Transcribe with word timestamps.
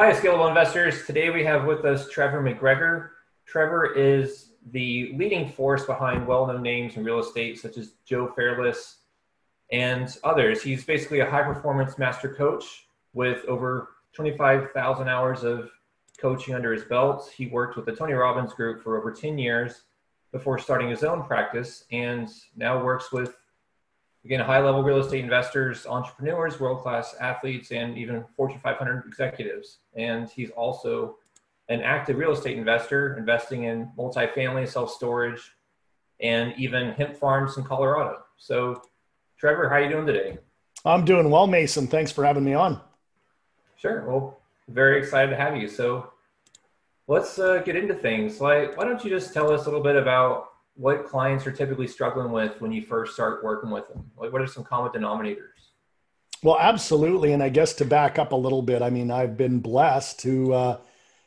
Hi, 0.00 0.12
Scalable 0.12 0.46
Investors. 0.46 1.06
Today 1.06 1.30
we 1.30 1.42
have 1.42 1.64
with 1.64 1.84
us 1.84 2.08
Trevor 2.08 2.40
McGregor. 2.40 3.08
Trevor 3.46 3.94
is 3.96 4.50
the 4.70 5.12
leading 5.16 5.48
force 5.50 5.86
behind 5.86 6.24
well 6.24 6.46
known 6.46 6.62
names 6.62 6.96
in 6.96 7.02
real 7.02 7.18
estate, 7.18 7.58
such 7.58 7.76
as 7.78 7.94
Joe 8.04 8.32
Fairless 8.36 8.98
and 9.72 10.16
others. 10.22 10.62
He's 10.62 10.84
basically 10.84 11.18
a 11.18 11.28
high 11.28 11.42
performance 11.42 11.98
master 11.98 12.32
coach 12.32 12.86
with 13.12 13.44
over 13.46 13.88
25,000 14.12 15.08
hours 15.08 15.42
of 15.42 15.68
coaching 16.16 16.54
under 16.54 16.72
his 16.72 16.84
belt. 16.84 17.32
He 17.36 17.48
worked 17.48 17.74
with 17.74 17.84
the 17.84 17.96
Tony 17.96 18.12
Robbins 18.12 18.52
Group 18.52 18.84
for 18.84 18.96
over 18.98 19.10
10 19.10 19.36
years 19.36 19.82
before 20.30 20.60
starting 20.60 20.90
his 20.90 21.02
own 21.02 21.24
practice 21.24 21.86
and 21.90 22.30
now 22.56 22.80
works 22.80 23.10
with 23.10 23.34
again 24.28 24.40
high 24.40 24.60
level 24.60 24.82
real 24.82 24.98
estate 24.98 25.24
investors 25.24 25.86
entrepreneurs 25.86 26.60
world 26.60 26.82
class 26.82 27.14
athletes 27.18 27.72
and 27.72 27.96
even 27.96 28.22
fortune 28.36 28.60
500 28.62 29.06
executives. 29.06 29.78
And 29.96 30.28
he's 30.28 30.50
also 30.50 31.16
an 31.70 31.80
active 31.80 32.18
real 32.18 32.32
estate 32.32 32.58
investor 32.58 33.16
investing 33.16 33.64
in 33.64 33.90
multifamily 33.96 34.68
self 34.68 34.90
storage 34.90 35.40
and 36.20 36.52
even 36.58 36.90
hemp 36.90 37.16
farms 37.16 37.56
in 37.56 37.64
colorado. 37.64 38.18
So 38.36 38.82
trevor 39.38 39.66
how 39.70 39.76
are 39.76 39.80
you 39.80 39.88
doing 39.88 40.06
today? 40.06 40.36
I'm 40.84 41.06
doing 41.06 41.30
well 41.30 41.46
mason. 41.46 41.86
Thanks 41.86 42.12
for 42.12 42.22
having 42.22 42.44
me 42.44 42.52
on. 42.52 42.82
Sure. 43.76 44.04
Well 44.06 44.38
very 44.68 44.98
excited 44.98 45.30
to 45.30 45.36
have 45.36 45.56
you. 45.56 45.68
So 45.68 46.12
let's 47.06 47.38
uh, 47.38 47.62
get 47.64 47.76
into 47.76 47.94
things. 47.94 48.42
Like 48.42 48.76
why 48.76 48.84
don't 48.84 49.02
you 49.02 49.08
just 49.08 49.32
tell 49.32 49.50
us 49.50 49.62
a 49.62 49.70
little 49.70 49.82
bit 49.82 49.96
about 49.96 50.50
what 50.78 51.04
clients 51.04 51.44
are 51.44 51.50
typically 51.50 51.88
struggling 51.88 52.30
with 52.30 52.60
when 52.60 52.70
you 52.70 52.82
first 52.82 53.12
start 53.12 53.42
working 53.42 53.68
with 53.68 53.88
them? 53.88 54.08
Like, 54.16 54.32
what 54.32 54.40
are 54.40 54.46
some 54.46 54.62
common 54.62 54.92
denominators? 54.92 55.72
Well, 56.40 56.56
absolutely. 56.58 57.32
And 57.32 57.42
I 57.42 57.48
guess 57.48 57.74
to 57.74 57.84
back 57.84 58.16
up 58.16 58.30
a 58.30 58.36
little 58.36 58.62
bit, 58.62 58.80
I 58.80 58.88
mean, 58.88 59.10
I've 59.10 59.36
been 59.36 59.58
blessed 59.58 60.20
to 60.20 60.54
uh, 60.54 60.76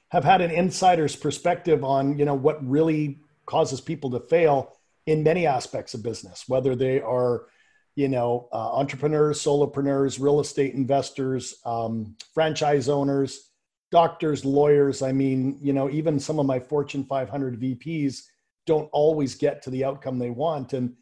have 0.08 0.24
had 0.24 0.40
an 0.40 0.52
insider's 0.52 1.18
perspective 1.18 1.84
on, 1.84 2.18
you 2.18 2.24
know, 2.24 2.34
what 2.34 2.66
really 2.66 3.20
causes 3.46 3.82
people 3.82 4.10
to 4.12 4.22
fail 4.22 4.78
in 5.06 5.22
many 5.22 5.46
aspects 5.46 5.94
of 5.94 6.02
business, 6.02 6.46
whether 6.48 6.74
they 6.74 7.02
are, 7.02 7.48
you 7.96 8.08
know, 8.08 8.48
uh, 8.54 8.72
entrepreneurs, 8.72 9.44
solopreneurs, 9.44 10.18
real 10.18 10.40
estate 10.40 10.76
investors, 10.76 11.56
um, 11.66 12.16
franchise 12.34 12.88
owners, 12.88 13.50
doctors, 13.92 14.46
lawyers. 14.46 15.02
I 15.02 15.12
mean, 15.12 15.58
you 15.62 15.74
know, 15.74 15.90
even 15.90 16.22
some 16.22 16.40
of 16.40 16.46
my 16.46 16.58
Fortune 16.62 17.04
500 17.04 17.60
VPs 17.60 18.28
don't 18.66 18.90
always 18.92 19.36
get 19.36 19.62
to 19.64 19.70
the 19.70 19.84
outcome 19.84 20.20
they 20.20 20.30
want. 20.30 20.74
And 20.74 20.96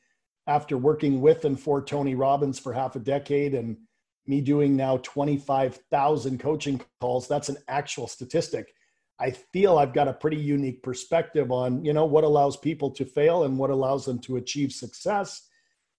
after 0.48 0.78
working 0.78 1.22
with 1.22 1.46
and 1.46 1.60
for 1.60 1.84
Tony 1.84 2.16
Robbins 2.16 2.60
for 2.60 2.74
half 2.74 2.96
a 2.96 3.00
decade 3.00 3.54
and 3.54 3.78
me 4.26 4.42
doing 4.42 4.76
now 4.76 4.98
25,000 4.98 6.40
coaching 6.40 6.82
calls, 7.02 7.28
that's 7.28 7.50
an 7.50 7.58
actual 7.68 8.08
statistic. 8.08 8.74
I 9.20 9.32
feel 9.32 9.78
I've 9.78 9.94
got 9.94 10.08
a 10.08 10.14
pretty 10.14 10.38
unique 10.38 10.82
perspective 10.82 11.52
on, 11.52 11.84
you 11.84 11.94
know, 11.94 12.06
what 12.06 12.24
allows 12.24 12.56
people 12.56 12.90
to 12.92 13.06
fail 13.06 13.44
and 13.44 13.58
what 13.58 13.70
allows 13.70 14.06
them 14.06 14.20
to 14.20 14.38
achieve 14.38 14.72
success. 14.72 15.48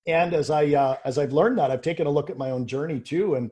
And 0.07 0.33
as 0.33 0.51
I 0.51 0.67
uh, 0.69 0.97
as 1.05 1.19
I've 1.19 1.33
learned 1.33 1.59
that, 1.59 1.71
I've 1.71 1.83
taken 1.83 2.07
a 2.07 2.11
look 2.11 2.31
at 2.31 2.39
my 2.39 2.51
own 2.51 2.67
journey 2.67 2.99
too. 2.99 3.35
And 3.35 3.51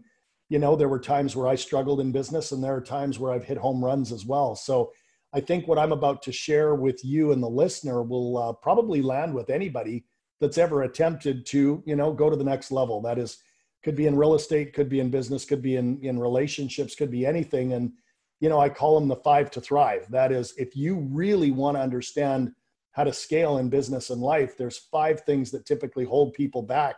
you 0.49 0.59
know, 0.59 0.77
there 0.77 0.89
were 0.89 0.99
times 0.99 1.37
where 1.37 1.47
I 1.47 1.57
struggled 1.57 2.01
in 2.01 2.11
business, 2.11 2.53
and 2.53 2.65
there 2.65 2.75
are 2.75 2.81
times 2.81 3.19
where 3.19 3.33
I've 3.33 3.45
hit 3.45 3.59
home 3.59 3.85
runs 3.85 4.13
as 4.13 4.25
well. 4.25 4.55
So 4.55 4.93
I 5.35 5.41
think 5.41 5.69
what 5.69 5.79
I'm 5.79 5.93
about 5.93 6.23
to 6.23 6.33
share 6.33 6.75
with 6.75 7.05
you 7.05 7.33
and 7.33 7.43
the 7.43 7.49
listener 7.49 8.03
will 8.03 8.39
uh, 8.39 8.53
probably 8.55 9.03
land 9.03 9.35
with 9.35 9.51
anybody 9.51 10.05
that's 10.41 10.59
ever 10.59 10.83
attempted 10.83 11.45
to, 11.47 11.83
you 11.85 11.97
know, 11.97 12.13
go 12.13 12.31
to 12.31 12.37
the 12.37 12.45
next 12.45 12.71
level. 12.71 13.03
That 13.03 13.19
is, 13.19 13.39
could 13.83 13.95
be 13.95 14.07
in 14.07 14.17
real 14.17 14.35
estate, 14.35 14.73
could 14.73 14.89
be 14.89 15.01
in 15.01 15.11
business, 15.11 15.45
could 15.45 15.63
be 15.63 15.77
in 15.77 16.01
in 16.03 16.19
relationships, 16.19 16.95
could 16.95 17.11
be 17.11 17.27
anything. 17.27 17.75
And 17.75 17.93
you 18.41 18.49
know, 18.49 18.61
I 18.61 18.69
call 18.69 18.99
them 18.99 19.09
the 19.09 19.17
five 19.17 19.51
to 19.53 19.61
thrive. 19.61 20.07
That 20.11 20.33
is, 20.33 20.55
if 20.57 20.77
you 20.77 20.97
really 21.11 21.51
want 21.51 21.77
to 21.77 21.83
understand 21.83 22.53
how 22.93 23.05
to 23.05 23.13
scale 23.13 23.59
in 23.59 23.69
business 23.69 24.11
and 24.11 24.21
life, 24.21 24.57
there's 24.57 24.79
five 24.79 25.21
things 25.23 25.51
that 25.51 25.67
typically 25.67 26.05
hold 26.05 26.35
people 26.35 26.63
back. 26.63 26.97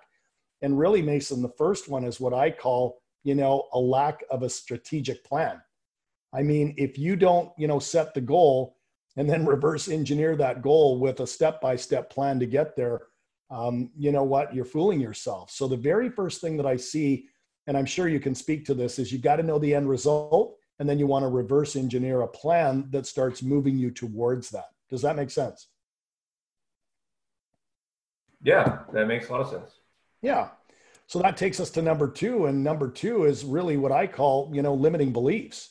And 0.62 0.78
really, 0.78 1.02
Mason, 1.02 1.42
the 1.42 1.52
first 1.56 1.88
one 1.88 2.04
is 2.04 2.20
what 2.20 2.34
I 2.34 2.50
call, 2.50 3.00
you 3.24 3.34
know, 3.34 3.68
a 3.72 3.78
lack 3.78 4.22
of 4.30 4.42
a 4.42 4.50
strategic 4.50 5.24
plan 5.24 5.60
I 6.32 6.42
mean, 6.42 6.74
if 6.76 6.98
you 6.98 7.16
don't, 7.16 7.50
you 7.58 7.66
know, 7.66 7.78
set 7.78 8.14
the 8.14 8.20
goal 8.20 8.76
and 9.16 9.28
then 9.28 9.46
reverse 9.56 9.88
engineer 9.88 10.36
that 10.36 10.62
goal 10.62 10.98
with 10.98 11.20
a 11.20 11.26
step 11.26 11.60
by 11.60 11.76
step 11.76 12.10
plan 12.10 12.38
to 12.40 12.46
get 12.46 12.76
there, 12.76 13.02
um, 13.50 13.90
you 13.96 14.12
know 14.12 14.22
what? 14.22 14.54
You're 14.54 14.64
fooling 14.64 15.00
yourself. 15.00 15.50
So 15.50 15.66
the 15.66 15.76
very 15.76 16.08
first 16.08 16.40
thing 16.40 16.56
that 16.56 16.66
I 16.66 16.76
see, 16.76 17.26
and 17.66 17.76
I'm 17.76 17.86
sure 17.86 18.08
you 18.08 18.20
can 18.20 18.34
speak 18.34 18.64
to 18.66 18.74
this, 18.74 18.98
is 18.98 19.12
you 19.12 19.18
got 19.18 19.36
to 19.36 19.42
know 19.42 19.58
the 19.58 19.74
end 19.74 19.88
result, 19.88 20.56
and 20.78 20.88
then 20.88 20.98
you 20.98 21.06
want 21.06 21.24
to 21.24 21.28
reverse 21.28 21.76
engineer 21.76 22.22
a 22.22 22.28
plan 22.28 22.86
that 22.90 23.06
starts 23.06 23.42
moving 23.42 23.76
you 23.76 23.90
towards 23.90 24.50
that. 24.50 24.68
Does 24.88 25.02
that 25.02 25.16
make 25.16 25.30
sense? 25.30 25.68
Yeah, 28.42 28.78
that 28.92 29.06
makes 29.06 29.28
a 29.28 29.32
lot 29.32 29.42
of 29.42 29.50
sense. 29.50 29.72
Yeah. 30.22 30.48
So 31.06 31.18
that 31.18 31.36
takes 31.36 31.58
us 31.58 31.70
to 31.70 31.82
number 31.82 32.08
two, 32.08 32.46
and 32.46 32.62
number 32.62 32.88
two 32.88 33.24
is 33.24 33.44
really 33.44 33.76
what 33.76 33.92
I 33.92 34.06
call, 34.06 34.50
you 34.54 34.62
know, 34.62 34.74
limiting 34.74 35.12
beliefs 35.12 35.70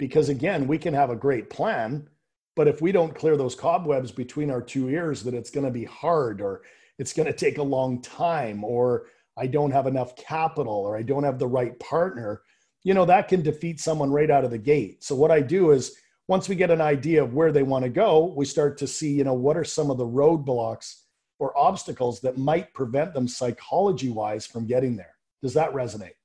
because 0.00 0.30
again 0.30 0.66
we 0.66 0.78
can 0.78 0.94
have 0.94 1.10
a 1.10 1.14
great 1.14 1.50
plan 1.50 2.08
but 2.56 2.66
if 2.66 2.80
we 2.80 2.90
don't 2.90 3.14
clear 3.14 3.36
those 3.36 3.54
cobwebs 3.54 4.10
between 4.10 4.50
our 4.50 4.62
two 4.62 4.88
ears 4.88 5.22
that 5.22 5.34
it's 5.34 5.50
going 5.50 5.64
to 5.64 5.70
be 5.70 5.84
hard 5.84 6.40
or 6.40 6.62
it's 6.98 7.12
going 7.12 7.26
to 7.26 7.36
take 7.36 7.58
a 7.58 7.62
long 7.62 8.00
time 8.00 8.64
or 8.64 9.06
i 9.36 9.46
don't 9.46 9.70
have 9.70 9.86
enough 9.86 10.16
capital 10.16 10.72
or 10.72 10.96
i 10.96 11.02
don't 11.02 11.22
have 11.22 11.38
the 11.38 11.46
right 11.46 11.78
partner 11.78 12.40
you 12.82 12.94
know 12.94 13.04
that 13.04 13.28
can 13.28 13.42
defeat 13.42 13.78
someone 13.78 14.10
right 14.10 14.30
out 14.30 14.42
of 14.42 14.50
the 14.50 14.58
gate. 14.58 15.04
So 15.04 15.14
what 15.14 15.30
i 15.30 15.40
do 15.40 15.70
is 15.70 15.94
once 16.28 16.48
we 16.48 16.56
get 16.56 16.70
an 16.70 16.80
idea 16.80 17.22
of 17.22 17.34
where 17.34 17.52
they 17.52 17.62
want 17.62 17.84
to 17.84 17.90
go 17.90 18.32
we 18.34 18.46
start 18.46 18.78
to 18.78 18.86
see 18.86 19.12
you 19.12 19.24
know 19.24 19.34
what 19.34 19.56
are 19.56 19.64
some 19.64 19.90
of 19.90 19.98
the 19.98 20.06
roadblocks 20.06 21.02
or 21.38 21.56
obstacles 21.56 22.20
that 22.20 22.38
might 22.38 22.72
prevent 22.72 23.12
them 23.12 23.28
psychology 23.28 24.10
wise 24.10 24.46
from 24.46 24.66
getting 24.66 24.94
there. 24.94 25.14
Does 25.42 25.54
that 25.54 25.72
resonate? 25.72 26.16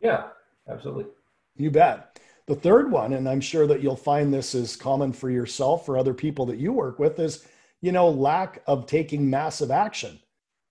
Yeah 0.00 0.24
absolutely 0.68 1.06
you 1.56 1.70
bet. 1.70 2.20
The 2.46 2.54
third 2.54 2.90
one, 2.90 3.14
and 3.14 3.28
I'm 3.28 3.40
sure 3.40 3.66
that 3.66 3.82
you'll 3.82 3.96
find 3.96 4.32
this 4.32 4.54
is 4.54 4.76
common 4.76 5.12
for 5.12 5.30
yourself 5.30 5.88
or 5.88 5.96
other 5.96 6.14
people 6.14 6.46
that 6.46 6.58
you 6.58 6.72
work 6.72 6.98
with, 6.98 7.18
is 7.18 7.46
you 7.80 7.92
know 7.92 8.08
lack 8.10 8.62
of 8.66 8.86
taking 8.86 9.28
massive 9.28 9.70
action. 9.70 10.18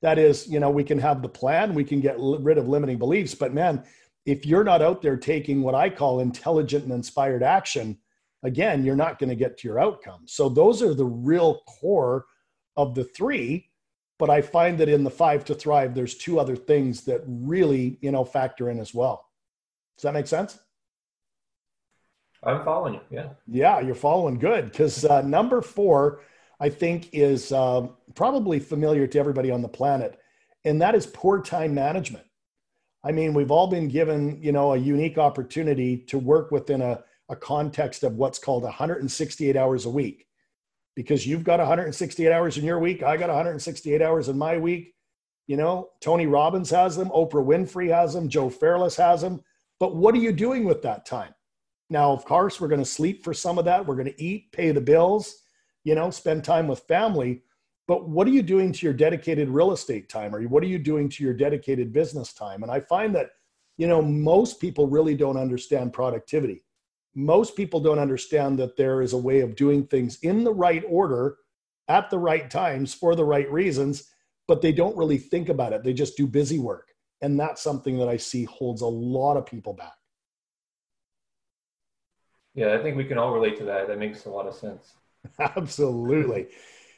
That 0.02 0.20
is, 0.20 0.48
you 0.48 0.60
know, 0.60 0.70
we 0.70 0.84
can 0.84 1.00
have 1.00 1.22
the 1.22 1.30
plan, 1.30 1.74
we 1.74 1.86
can 1.86 2.02
get 2.02 2.18
rid 2.20 2.58
of 2.58 2.68
limiting 2.68 2.98
beliefs, 2.98 3.34
but 3.34 3.54
man, 3.54 3.84
if 4.26 4.46
you're 4.46 4.64
not 4.64 4.82
out 4.82 5.02
there 5.02 5.18
taking 5.18 5.62
what 5.62 5.76
I 5.76 5.90
call 5.90 6.20
intelligent 6.20 6.84
and 6.84 6.94
inspired 6.94 7.44
action, 7.44 7.98
again, 8.44 8.84
you're 8.84 8.96
not 8.96 9.20
going 9.20 9.30
to 9.30 9.36
get 9.36 9.58
to 9.58 9.68
your 9.68 9.80
outcome. 9.80 10.24
So 10.26 10.50
those 10.50 10.82
are 10.82 10.94
the 10.94 11.06
real 11.06 11.62
core 11.68 12.26
of 12.76 12.96
the 12.96 13.04
three. 13.04 13.70
But 14.20 14.30
I 14.30 14.42
find 14.42 14.78
that 14.78 14.90
in 14.90 15.04
the 15.04 15.10
five 15.10 15.44
to 15.46 15.56
thrive, 15.56 15.96
there's 15.96 16.16
two 16.16 16.40
other 16.40 16.56
things 16.56 17.02
that 17.06 17.24
really, 17.26 17.98
you 18.02 18.12
know, 18.12 18.24
factor 18.24 18.70
in 18.70 18.80
as 18.80 18.94
well. 18.94 19.26
Does 19.98 20.04
that 20.04 20.14
make 20.14 20.28
sense? 20.28 20.60
I'm 22.46 22.64
following 22.64 22.96
you. 22.96 23.02
Yeah. 23.10 23.30
Yeah, 23.48 23.80
you're 23.80 23.96
following 23.96 24.38
good 24.38 24.66
because 24.66 25.06
uh, 25.06 25.22
number 25.22 25.62
four, 25.62 26.22
I 26.60 26.70
think, 26.70 27.10
is 27.14 27.52
uh, 27.52 27.88
probably 28.16 28.60
familiar 28.60 29.08
to 29.08 29.20
everybody 29.20 29.52
on 29.52 29.62
the 29.62 29.68
planet, 29.68 30.20
and 30.66 30.82
that 30.82 30.96
is 30.96 31.06
poor 31.08 31.42
time 31.42 31.74
management. 31.74 32.26
I 33.04 33.12
mean, 33.12 33.34
we've 33.34 33.52
all 33.52 33.68
been 33.68 33.90
given, 33.90 34.42
you 34.42 34.52
know, 34.52 34.74
a 34.74 34.78
unique 34.78 35.18
opportunity 35.18 35.98
to 35.98 36.18
work 36.18 36.52
within 36.52 36.82
a, 36.82 37.04
a 37.28 37.36
context 37.36 38.04
of 38.04 38.16
what's 38.16 38.40
called 38.40 38.64
168 38.64 39.58
hours 39.58 39.86
a 39.86 39.90
week. 39.90 40.26
Because 40.96 41.26
you've 41.26 41.44
got 41.44 41.60
168 41.60 42.32
hours 42.32 42.58
in 42.58 42.64
your 42.64 42.80
week, 42.80 43.04
I 43.04 43.18
got 43.18 43.30
168 43.30 44.02
hours 44.02 44.30
in 44.30 44.38
my 44.38 44.58
week. 44.58 44.94
You 45.48 45.58
know, 45.58 45.90
Tony 46.00 46.28
Robbins 46.28 46.70
has 46.70 46.96
them, 46.96 47.10
Oprah 47.10 47.46
Winfrey 47.46 47.90
has 47.90 48.14
them, 48.14 48.30
Joe 48.30 48.50
Fairless 48.50 48.96
has 48.96 49.22
them. 49.22 49.42
But 49.80 49.96
what 49.96 50.16
are 50.16 50.20
you 50.20 50.32
doing 50.32 50.64
with 50.64 50.82
that 50.84 51.06
time? 51.06 51.34
Now, 51.94 52.12
of 52.12 52.26
course, 52.26 52.60
we're 52.60 52.70
going 52.70 52.82
to 52.82 52.86
sleep 52.86 53.24
for 53.24 53.36
some 53.36 53.60
of 53.60 53.66
that. 53.66 53.86
We're 53.86 53.94
going 53.94 54.08
to 54.08 54.20
eat, 54.20 54.52
pay 54.52 54.72
the 54.72 54.82
bills, 54.82 55.44
you 55.84 55.94
know, 55.94 56.10
spend 56.10 56.44
time 56.44 56.68
with 56.68 56.80
family. 56.80 57.44
But 57.88 58.10
what 58.10 58.26
are 58.26 58.32
you 58.32 58.42
doing 58.42 58.72
to 58.72 58.86
your 58.88 58.96
dedicated 58.96 59.48
real 59.48 59.72
estate 59.74 60.10
time? 60.10 60.34
Or 60.34 60.42
what 60.46 60.64
are 60.64 60.68
you 60.68 60.80
doing 60.80 61.08
to 61.10 61.24
your 61.24 61.36
dedicated 61.36 61.94
business 61.94 62.34
time? 62.34 62.64
And 62.64 62.72
I 62.72 62.80
find 62.80 63.14
that, 63.14 63.28
you 63.78 63.86
know, 63.86 64.02
most 64.02 64.60
people 64.60 64.88
really 64.88 65.14
don't 65.14 65.38
understand 65.38 65.94
productivity. 65.94 66.64
Most 67.14 67.56
people 67.56 67.80
don't 67.80 68.00
understand 68.00 68.58
that 68.58 68.76
there 68.76 69.04
is 69.04 69.14
a 69.14 69.18
way 69.18 69.42
of 69.42 69.56
doing 69.56 69.86
things 69.86 70.18
in 70.24 70.44
the 70.44 70.54
right 70.54 70.84
order 70.90 71.38
at 71.90 72.10
the 72.10 72.18
right 72.18 72.50
times 72.50 72.92
for 72.96 73.16
the 73.16 73.24
right 73.24 73.52
reasons, 73.52 74.10
but 74.48 74.64
they 74.64 74.72
don't 74.72 74.98
really 74.98 75.20
think 75.20 75.48
about 75.48 75.74
it. 75.74 75.84
They 75.84 75.94
just 75.94 76.18
do 76.18 76.26
busy 76.26 76.58
work. 76.58 76.88
And 77.22 77.40
that's 77.40 77.62
something 77.62 78.00
that 78.00 78.10
I 78.10 78.18
see 78.18 78.46
holds 78.46 78.82
a 78.82 78.88
lot 78.88 79.38
of 79.38 79.46
people 79.46 79.74
back. 79.74 79.94
Yeah, 82.56 82.74
I 82.74 82.84
think 82.84 82.98
we 82.98 83.06
can 83.06 83.18
all 83.18 83.34
relate 83.34 83.58
to 83.58 83.66
that. 83.66 83.88
That 83.88 83.98
makes 83.98 84.26
a 84.26 84.30
lot 84.30 84.48
of 84.48 84.54
sense. 84.54 84.94
Absolutely. 85.40 86.48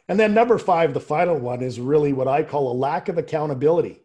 And 0.07 0.19
then 0.19 0.33
number 0.33 0.57
five, 0.57 0.93
the 0.93 0.99
final 0.99 1.37
one 1.37 1.61
is 1.61 1.79
really 1.79 2.13
what 2.13 2.27
I 2.27 2.43
call 2.43 2.71
a 2.71 2.73
lack 2.73 3.09
of 3.09 3.17
accountability. 3.17 4.01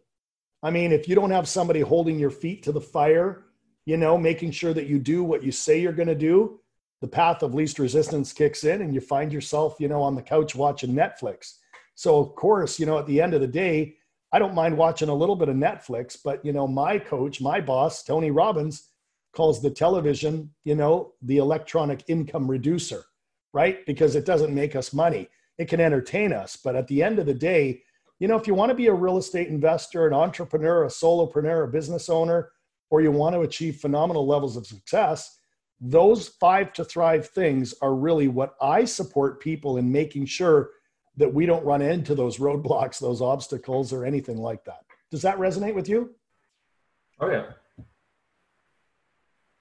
I 0.63 0.71
mean, 0.71 0.91
if 0.91 1.07
you 1.07 1.15
don't 1.15 1.31
have 1.31 1.47
somebody 1.47 1.81
holding 1.81 2.19
your 2.19 2.29
feet 2.29 2.63
to 2.63 2.71
the 2.71 2.81
fire, 2.81 3.45
you 3.85 3.97
know, 3.97 4.17
making 4.17 4.51
sure 4.51 4.73
that 4.73 4.87
you 4.87 4.99
do 4.99 5.23
what 5.23 5.43
you 5.43 5.51
say 5.51 5.81
you're 5.81 5.91
going 5.91 6.07
to 6.07 6.15
do, 6.15 6.59
the 7.01 7.07
path 7.07 7.41
of 7.41 7.55
least 7.55 7.79
resistance 7.79 8.31
kicks 8.31 8.63
in 8.63 8.81
and 8.81 8.93
you 8.93 9.01
find 9.01 9.33
yourself, 9.33 9.75
you 9.79 9.87
know, 9.87 10.01
on 10.01 10.15
the 10.15 10.21
couch 10.21 10.55
watching 10.55 10.93
Netflix. 10.93 11.57
So, 11.95 12.19
of 12.19 12.35
course, 12.35 12.79
you 12.79 12.85
know, 12.85 12.99
at 12.99 13.07
the 13.07 13.21
end 13.21 13.33
of 13.33 13.41
the 13.41 13.47
day, 13.47 13.95
I 14.31 14.39
don't 14.39 14.55
mind 14.55 14.77
watching 14.77 15.09
a 15.09 15.13
little 15.13 15.35
bit 15.35 15.49
of 15.49 15.55
Netflix, 15.55 16.17
but, 16.23 16.45
you 16.45 16.53
know, 16.53 16.67
my 16.67 16.99
coach, 16.99 17.41
my 17.41 17.59
boss, 17.59 18.03
Tony 18.03 18.31
Robbins, 18.31 18.90
calls 19.33 19.61
the 19.61 19.69
television, 19.69 20.51
you 20.63 20.75
know, 20.75 21.13
the 21.21 21.37
electronic 21.37 22.03
income 22.07 22.49
reducer, 22.49 23.03
right? 23.53 23.85
Because 23.85 24.15
it 24.15 24.25
doesn't 24.25 24.53
make 24.53 24.75
us 24.75 24.93
money. 24.93 25.29
It 25.57 25.69
can 25.69 25.79
entertain 25.79 26.33
us. 26.33 26.57
But 26.57 26.75
at 26.75 26.87
the 26.87 27.01
end 27.03 27.19
of 27.19 27.25
the 27.25 27.33
day, 27.33 27.83
you 28.19 28.27
know, 28.27 28.35
if 28.35 28.45
you 28.45 28.53
want 28.53 28.69
to 28.69 28.75
be 28.75 28.87
a 28.87 28.93
real 28.93 29.17
estate 29.17 29.47
investor, 29.47 30.05
an 30.05 30.13
entrepreneur, 30.13 30.83
a 30.83 30.87
solopreneur, 30.87 31.63
a 31.63 31.71
business 31.71 32.09
owner, 32.09 32.51
or 32.89 33.01
you 33.01 33.11
want 33.11 33.35
to 33.35 33.41
achieve 33.41 33.77
phenomenal 33.77 34.27
levels 34.27 34.57
of 34.57 34.67
success, 34.67 35.39
those 35.79 36.27
five 36.27 36.73
to 36.73 36.85
thrive 36.85 37.29
things 37.29 37.73
are 37.81 37.95
really 37.95 38.27
what 38.27 38.55
I 38.61 38.85
support 38.85 39.41
people 39.41 39.77
in 39.77 39.91
making 39.91 40.25
sure 40.27 40.71
that 41.17 41.33
we 41.33 41.45
don't 41.45 41.65
run 41.65 41.81
into 41.81 42.13
those 42.13 42.37
roadblocks, 42.37 42.99
those 42.99 43.21
obstacles, 43.21 43.91
or 43.91 44.05
anything 44.05 44.37
like 44.37 44.63
that. 44.65 44.85
Does 45.09 45.23
that 45.23 45.37
resonate 45.37 45.73
with 45.73 45.89
you? 45.89 46.13
Oh, 47.19 47.29
yeah. 47.29 47.45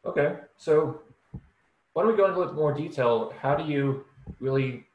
Okay. 0.04 0.36
So, 0.56 1.00
why 1.92 2.02
don't 2.02 2.12
we 2.12 2.16
go 2.16 2.26
into 2.26 2.38
a 2.38 2.40
little 2.40 2.54
more 2.54 2.72
detail? 2.72 3.32
How 3.40 3.54
do 3.54 3.70
you 3.70 4.04
really 4.38 4.86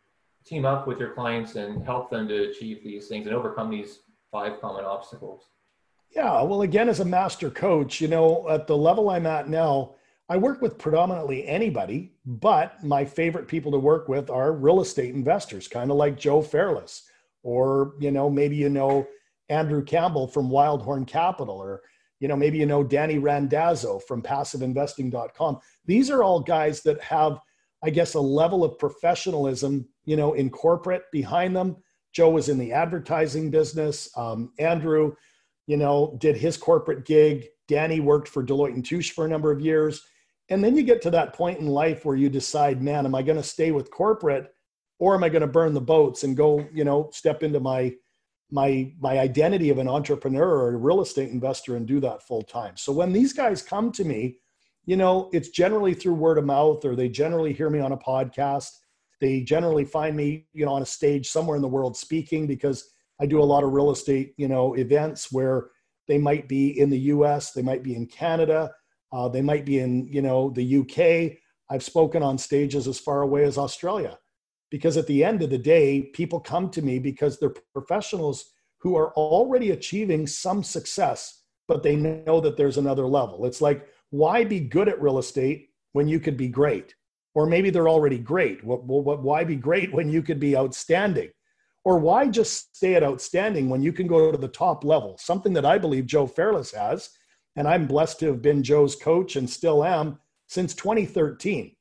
team 0.46 0.66
up 0.66 0.88
with 0.88 1.00
your 1.00 1.14
clients 1.14 1.56
and 1.56 1.84
help 1.84 2.10
them 2.10 2.28
to 2.28 2.50
achieve 2.50 2.84
these 2.84 3.08
things 3.08 3.26
and 3.26 3.36
overcome 3.36 3.70
these 3.70 4.00
five 4.32 4.62
common 4.62 4.86
obstacles? 4.86 5.50
Yeah, 6.16 6.42
well, 6.44 6.62
again, 6.62 6.88
as 6.88 7.02
a 7.02 7.06
master 7.06 7.50
coach, 7.50 8.00
you 8.00 8.08
know, 8.08 8.48
at 8.50 8.68
the 8.68 8.78
level 8.78 9.10
I'm 9.10 9.26
at 9.26 9.50
now, 9.50 9.96
I 10.30 10.38
work 10.38 10.62
with 10.62 10.78
predominantly 10.78 11.46
anybody, 11.46 12.14
but 12.26 12.84
my 12.84 13.06
favorite 13.06 13.48
people 13.48 13.72
to 13.74 13.78
work 13.78 14.08
with 14.08 14.30
are 14.30 14.54
real 14.54 14.82
estate 14.82 15.14
investors, 15.14 15.68
kind 15.68 15.92
of 15.92 15.98
like 15.98 16.18
Joe 16.18 16.42
Fairless, 16.42 17.04
or, 17.44 17.94
you 18.00 18.12
know, 18.12 18.30
maybe 18.30 18.56
you 18.56 18.70
know 18.70 19.08
Andrew 19.50 19.84
Campbell 19.84 20.28
from 20.28 20.50
Wildhorn 20.50 21.06
Capital, 21.06 21.58
or, 21.58 21.82
you 22.20 22.28
know, 22.28 22.36
maybe 22.36 22.58
you 22.58 22.66
know 22.66 22.84
Danny 22.84 23.18
Randazzo 23.18 24.00
from 24.00 24.22
passiveinvesting.com. 24.22 25.60
These 25.86 26.10
are 26.10 26.24
all 26.24 26.40
guys 26.40 26.82
that 26.84 27.02
have, 27.02 27.40
I 27.84 27.90
guess, 27.90 28.14
a 28.14 28.22
level 28.22 28.64
of 28.64 28.80
professionalism, 28.80 29.88
you 30.06 30.16
know, 30.16 30.34
in 30.34 30.50
corporate 30.50 31.04
behind 31.12 31.56
them. 31.56 31.78
Joe 32.14 32.30
was 32.30 32.50
in 32.50 32.58
the 32.58 32.72
advertising 32.72 33.52
business. 33.52 34.10
Um, 34.18 34.54
Andrew, 34.60 35.16
you 35.68 35.78
know, 35.78 36.18
did 36.20 36.38
his 36.38 36.56
corporate 36.58 37.06
gig. 37.06 37.48
Danny 37.68 38.00
worked 38.00 38.28
for 38.28 38.44
Deloitte 38.44 38.74
and 38.74 38.86
Touche 38.86 39.12
for 39.12 39.26
a 39.26 39.30
number 39.30 39.52
of 39.52 39.60
years 39.60 40.02
and 40.50 40.64
then 40.64 40.76
you 40.76 40.84
get 40.84 41.02
to 41.04 41.10
that 41.12 41.34
point 41.34 41.60
in 41.60 41.68
life 41.68 42.06
where 42.06 42.16
you 42.16 42.30
decide, 42.30 42.82
man, 42.82 43.06
am 43.06 43.16
I 43.16 43.24
going 43.24 43.38
to 43.38 43.44
stay 43.44 43.72
with 43.72 43.90
corporate 43.90 44.54
or 45.00 45.16
am 45.16 45.24
I 45.24 45.30
going 45.30 45.42
to 45.42 45.48
burn 45.48 45.74
the 45.74 45.82
boats 45.82 46.24
and 46.24 46.38
go, 46.38 46.66
you 46.72 46.84
know, 46.84 47.10
step 47.12 47.42
into 47.42 47.60
my 47.60 47.94
my 48.52 48.94
my 49.00 49.20
identity 49.20 49.70
of 49.70 49.78
an 49.78 49.88
entrepreneur 49.88 50.48
or 50.48 50.74
a 50.74 50.78
real 50.78 51.02
estate 51.02 51.32
investor 51.32 51.76
and 51.76 51.86
do 51.86 52.00
that 52.00 52.24
full 52.24 52.44
time. 52.44 52.78
So 52.78 52.92
when 52.92 53.12
these 53.12 53.34
guys 53.34 53.62
come 53.62 53.92
to 53.94 54.04
me, 54.04 54.38
you 54.86 54.96
know, 54.96 55.30
it's 55.34 55.50
generally 55.50 55.94
through 55.94 56.14
word 56.14 56.38
of 56.38 56.46
mouth 56.46 56.86
or 56.86 56.96
they 56.96 57.10
generally 57.10 57.54
hear 57.54 57.70
me 57.70 57.80
on 57.80 57.92
a 57.92 57.98
podcast. 57.98 58.70
They 59.20 59.42
generally 59.42 59.86
find 59.86 60.16
me, 60.16 60.48
you 60.54 60.66
know, 60.66 60.74
on 60.74 60.84
a 60.84 60.86
stage 60.86 61.30
somewhere 61.30 61.56
in 61.56 61.62
the 61.62 61.68
world 61.68 61.98
speaking 61.98 62.46
because 62.46 62.88
I 63.20 63.26
do 63.26 63.42
a 63.42 63.44
lot 63.44 63.64
of 63.64 63.72
real 63.72 63.92
estate, 63.92 64.34
you 64.38 64.48
know, 64.48 64.76
events 64.76 65.32
where 65.32 65.70
they 66.08 66.18
might 66.18 66.48
be 66.48 66.80
in 66.80 66.90
the 66.90 67.00
US, 67.00 67.52
they 67.52 67.62
might 67.62 67.82
be 67.82 67.96
in 67.96 68.06
Canada, 68.06 68.72
uh, 69.12 69.28
they 69.28 69.42
might 69.42 69.66
be 69.66 69.80
in, 69.80 70.06
you 70.06 70.22
know, 70.22 70.52
the 70.52 70.78
UK. 70.78 71.38
I've 71.70 71.84
spoken 71.84 72.22
on 72.22 72.38
stages 72.38 72.88
as 72.88 73.00
far 73.00 73.22
away 73.22 73.44
as 73.44 73.58
Australia. 73.58 74.20
Because 74.72 74.98
at 74.98 75.08
the 75.08 75.24
end 75.24 75.42
of 75.42 75.50
the 75.50 75.58
day, 75.58 76.10
people 76.14 76.40
come 76.40 76.70
to 76.72 76.82
me 76.82 77.00
because 77.00 77.40
they're 77.40 77.54
professionals 77.74 78.52
who 78.80 78.96
are 78.96 79.14
already 79.14 79.72
achieving 79.72 80.28
some 80.28 80.64
success, 80.64 81.44
but 81.68 81.84
they 81.84 81.96
know 81.96 82.40
that 82.42 82.58
there's 82.58 82.78
another 82.78 83.08
level. 83.08 83.46
It's 83.46 83.62
like, 83.62 83.88
why 84.10 84.44
be 84.44 84.60
good 84.60 84.88
at 84.88 85.02
real 85.02 85.18
estate 85.18 85.70
when 85.94 86.08
you 86.08 86.20
could 86.20 86.38
be 86.38 86.48
great? 86.48 86.96
Or 87.34 87.46
maybe 87.46 87.70
they're 87.70 87.90
already 87.90 88.18
great. 88.18 88.64
What 88.64 88.84
what, 88.86 89.22
why 89.22 89.44
be 89.44 89.56
great 89.56 89.94
when 89.94 90.10
you 90.10 90.22
could 90.22 90.40
be 90.40 90.56
outstanding? 90.56 91.30
Or 91.84 92.00
why 92.00 92.28
just 92.28 92.76
stay 92.76 92.96
at 92.96 93.04
outstanding 93.04 93.70
when 93.70 93.82
you 93.84 93.94
can 93.94 94.08
go 94.08 94.32
to 94.32 94.38
the 94.38 94.48
top 94.48 94.84
level? 94.84 95.18
Something 95.20 95.54
that 95.54 95.66
I 95.66 95.78
believe 95.78 96.06
Joe 96.06 96.28
Fairless 96.28 96.72
has 96.72 97.10
and 97.56 97.68
I'm 97.68 97.88
blessed 97.88 98.20
to 98.20 98.28
have 98.28 98.42
been 98.42 98.64
Joe's 98.64 98.96
coach 98.96 99.36
and 99.36 99.50
still 99.50 99.84
am 99.84 100.20
since 100.48 100.74
2013. 100.76 101.75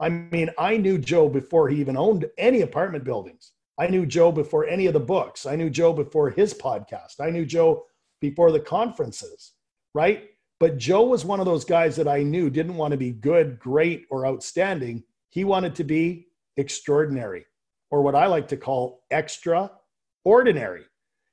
I 0.00 0.08
mean, 0.08 0.50
I 0.58 0.76
knew 0.76 0.98
Joe 0.98 1.28
before 1.28 1.68
he 1.68 1.80
even 1.80 1.96
owned 1.96 2.26
any 2.36 2.62
apartment 2.62 3.04
buildings. 3.04 3.52
I 3.78 3.86
knew 3.86 4.06
Joe 4.06 4.30
before 4.32 4.66
any 4.66 4.86
of 4.86 4.92
the 4.92 5.00
books. 5.00 5.46
I 5.46 5.56
knew 5.56 5.70
Joe 5.70 5.92
before 5.92 6.30
his 6.30 6.54
podcast. 6.54 7.20
I 7.20 7.30
knew 7.30 7.44
Joe 7.44 7.86
before 8.20 8.52
the 8.52 8.60
conferences, 8.60 9.52
right? 9.94 10.30
But 10.60 10.78
Joe 10.78 11.02
was 11.04 11.24
one 11.24 11.40
of 11.40 11.46
those 11.46 11.64
guys 11.64 11.96
that 11.96 12.08
I 12.08 12.22
knew 12.22 12.50
didn't 12.50 12.76
want 12.76 12.92
to 12.92 12.96
be 12.96 13.10
good, 13.10 13.58
great, 13.58 14.06
or 14.10 14.26
outstanding. 14.26 15.02
He 15.30 15.44
wanted 15.44 15.74
to 15.76 15.84
be 15.84 16.28
extraordinary, 16.56 17.44
or 17.90 18.02
what 18.02 18.14
I 18.14 18.26
like 18.26 18.48
to 18.48 18.56
call 18.56 19.04
extraordinary. 19.10 20.84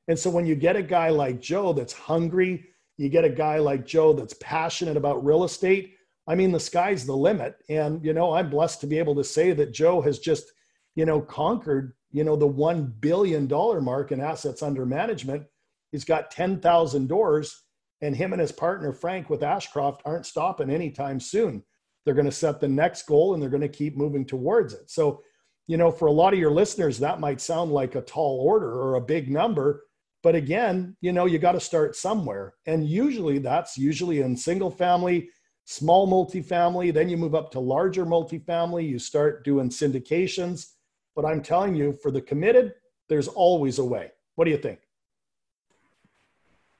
And 0.07 0.17
so 0.17 0.29
when 0.31 0.45
you 0.47 0.55
get 0.55 0.75
a 0.75 0.81
guy 0.81 1.09
like 1.09 1.39
Joe 1.39 1.73
that's 1.73 1.93
hungry, 1.93 2.65
you 2.97 3.09
get 3.09 3.23
a 3.23 3.29
guy 3.29 3.59
like 3.59 3.85
Joe 3.85 4.13
that's 4.13 4.35
passionate 4.41 4.97
about 4.97 5.23
real 5.23 5.43
estate. 5.43 5.95
I 6.27 6.35
mean, 6.35 6.51
the 6.51 6.59
sky's 6.59 7.05
the 7.05 7.15
limit. 7.15 7.55
And, 7.69 8.03
you 8.05 8.13
know, 8.13 8.33
I'm 8.33 8.49
blessed 8.49 8.81
to 8.81 8.87
be 8.87 8.99
able 8.99 9.15
to 9.15 9.23
say 9.23 9.53
that 9.53 9.73
Joe 9.73 10.01
has 10.01 10.19
just, 10.19 10.51
you 10.95 11.05
know, 11.05 11.21
conquered, 11.21 11.93
you 12.11 12.23
know, 12.23 12.35
the 12.35 12.47
$1 12.47 12.99
billion 12.99 13.47
mark 13.83 14.11
in 14.11 14.21
assets 14.21 14.61
under 14.61 14.85
management. 14.85 15.43
He's 15.91 16.05
got 16.05 16.31
10,000 16.31 17.07
doors, 17.07 17.63
and 18.01 18.15
him 18.15 18.33
and 18.33 18.41
his 18.41 18.51
partner, 18.51 18.93
Frank, 18.93 19.29
with 19.29 19.43
Ashcroft, 19.43 20.01
aren't 20.05 20.25
stopping 20.25 20.69
anytime 20.69 21.19
soon. 21.19 21.63
They're 22.05 22.13
going 22.13 22.25
to 22.25 22.31
set 22.31 22.59
the 22.59 22.67
next 22.67 23.03
goal 23.03 23.33
and 23.33 23.41
they're 23.41 23.49
going 23.49 23.61
to 23.61 23.69
keep 23.69 23.95
moving 23.95 24.25
towards 24.25 24.73
it. 24.73 24.89
So, 24.89 25.21
you 25.67 25.77
know, 25.77 25.91
for 25.91 26.07
a 26.07 26.11
lot 26.11 26.33
of 26.33 26.39
your 26.39 26.51
listeners, 26.51 26.97
that 26.99 27.19
might 27.19 27.39
sound 27.39 27.71
like 27.71 27.95
a 27.95 28.01
tall 28.01 28.39
order 28.41 28.71
or 28.71 28.95
a 28.95 29.01
big 29.01 29.29
number. 29.29 29.83
But 30.23 30.35
again, 30.35 30.95
you 31.01 31.11
know, 31.11 31.25
you 31.25 31.37
got 31.39 31.53
to 31.53 31.59
start 31.59 31.95
somewhere. 31.95 32.55
And 32.65 32.87
usually 32.87 33.37
that's 33.39 33.77
usually 33.77 34.21
in 34.21 34.35
single 34.35 34.71
family, 34.71 35.29
small 35.71 36.05
multifamily. 36.07 36.93
Then 36.93 37.07
you 37.07 37.15
move 37.15 37.33
up 37.33 37.49
to 37.51 37.59
larger 37.59 38.05
multifamily. 38.05 38.87
You 38.87 38.99
start 38.99 39.45
doing 39.45 39.69
syndications. 39.69 40.73
But 41.15 41.25
I'm 41.25 41.41
telling 41.41 41.75
you, 41.75 41.93
for 41.93 42.11
the 42.11 42.21
committed, 42.21 42.73
there's 43.07 43.29
always 43.29 43.79
a 43.79 43.85
way. 43.85 44.11
What 44.35 44.45
do 44.45 44.51
you 44.51 44.57
think? 44.57 44.79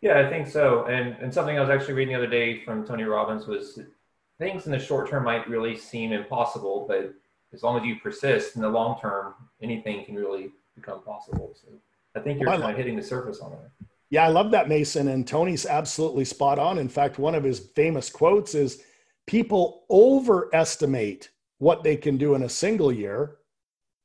Yeah, 0.01 0.19
I 0.19 0.29
think 0.29 0.47
so. 0.47 0.85
And 0.85 1.15
and 1.21 1.33
something 1.33 1.57
I 1.57 1.61
was 1.61 1.69
actually 1.69 1.93
reading 1.93 2.13
the 2.13 2.17
other 2.17 2.29
day 2.29 2.63
from 2.63 2.85
Tony 2.85 3.03
Robbins 3.03 3.47
was 3.47 3.79
things 4.39 4.65
in 4.65 4.71
the 4.71 4.79
short 4.79 5.09
term 5.09 5.23
might 5.23 5.47
really 5.47 5.77
seem 5.77 6.11
impossible, 6.11 6.85
but 6.87 7.13
as 7.53 7.63
long 7.63 7.77
as 7.77 7.85
you 7.85 7.97
persist 7.97 8.55
in 8.55 8.61
the 8.61 8.69
long 8.69 8.99
term, 8.99 9.35
anything 9.61 10.03
can 10.05 10.15
really 10.15 10.51
become 10.75 11.03
possible. 11.03 11.55
So 11.61 11.67
I 12.15 12.19
think 12.19 12.39
you're 12.39 12.49
kind 12.49 12.63
of 12.63 12.75
hitting 12.75 12.95
the 12.95 13.03
surface 13.03 13.39
on 13.39 13.53
it. 13.53 13.87
Yeah, 14.11 14.25
I 14.25 14.27
love 14.27 14.51
that, 14.51 14.67
Mason. 14.67 15.07
And 15.07 15.25
Tony's 15.25 15.65
absolutely 15.65 16.25
spot 16.25 16.59
on. 16.59 16.77
In 16.77 16.89
fact, 16.89 17.17
one 17.17 17.33
of 17.33 17.45
his 17.45 17.59
famous 17.59 18.09
quotes 18.09 18.53
is 18.53 18.83
people 19.25 19.85
overestimate 19.89 21.29
what 21.59 21.83
they 21.83 21.95
can 21.95 22.17
do 22.17 22.35
in 22.35 22.43
a 22.43 22.49
single 22.49 22.91
year, 22.91 23.37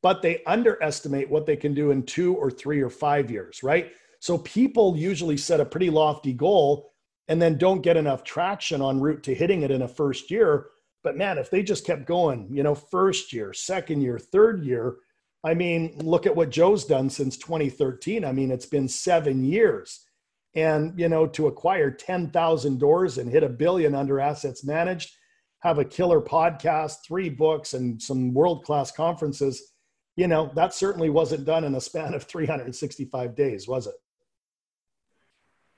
but 0.03 0.23
they 0.23 0.45
underestimate 0.47 1.29
what 1.29 1.45
they 1.45 1.57
can 1.57 1.75
do 1.75 1.91
in 1.91 2.05
two 2.05 2.37
or 2.37 2.51
three 2.51 2.81
or 2.81 2.89
five 2.91 3.31
years, 3.31 3.65
right? 3.65 3.93
So 4.21 4.39
people 4.39 4.97
usually 4.97 5.37
set 5.37 5.61
a 5.61 5.65
pretty 5.65 5.91
lofty 5.91 6.33
goal 6.33 6.93
and 7.27 7.43
then 7.43 7.59
don't 7.59 7.83
get 7.83 7.97
enough 7.97 8.23
traction 8.23 8.81
en 8.83 9.01
route 9.01 9.25
to 9.25 9.35
hitting 9.35 9.63
it 9.63 9.73
in 9.73 9.83
a 9.83 9.89
first 9.89 10.31
year. 10.31 10.69
But 11.03 11.17
man, 11.17 11.37
if 11.39 11.51
they 11.51 11.65
just 11.65 11.85
kept 11.85 12.07
going, 12.07 12.49
you 12.53 12.63
know, 12.63 12.75
first 12.77 13.33
year, 13.33 13.53
second 13.53 14.03
year, 14.03 14.19
third 14.21 14.65
year, 14.65 14.99
I 15.45 15.55
mean, 15.55 15.97
look 15.99 16.27
at 16.27 16.35
what 16.35 16.51
Joe's 16.51 16.85
done 16.85 17.09
since 17.11 17.37
2013. 17.37 18.25
I 18.25 18.33
mean, 18.33 18.51
it's 18.51 18.67
been 18.67 18.89
seven 18.89 19.45
years. 19.45 20.07
And, 20.55 20.99
you 20.99 21.09
know, 21.09 21.27
to 21.29 21.49
acquire 21.49 21.91
10,000 21.91 22.79
doors 22.79 23.19
and 23.19 23.31
hit 23.31 23.43
a 23.43 23.49
billion 23.49 23.95
under 23.95 24.21
assets 24.21 24.65
managed, 24.65 25.15
have 25.61 25.79
a 25.79 25.85
killer 25.85 26.21
podcast, 26.21 26.97
three 27.07 27.29
books, 27.29 27.75
and 27.75 28.01
some 28.01 28.33
world 28.33 28.65
class 28.65 28.91
conferences, 28.91 29.73
you 30.17 30.27
know, 30.27 30.51
that 30.55 30.73
certainly 30.73 31.11
wasn't 31.11 31.45
done 31.45 31.65
in 31.65 31.75
a 31.75 31.81
span 31.81 32.15
of 32.15 32.25
365 32.25 33.35
days, 33.35 33.69
was 33.69 33.87
it? 33.87 33.95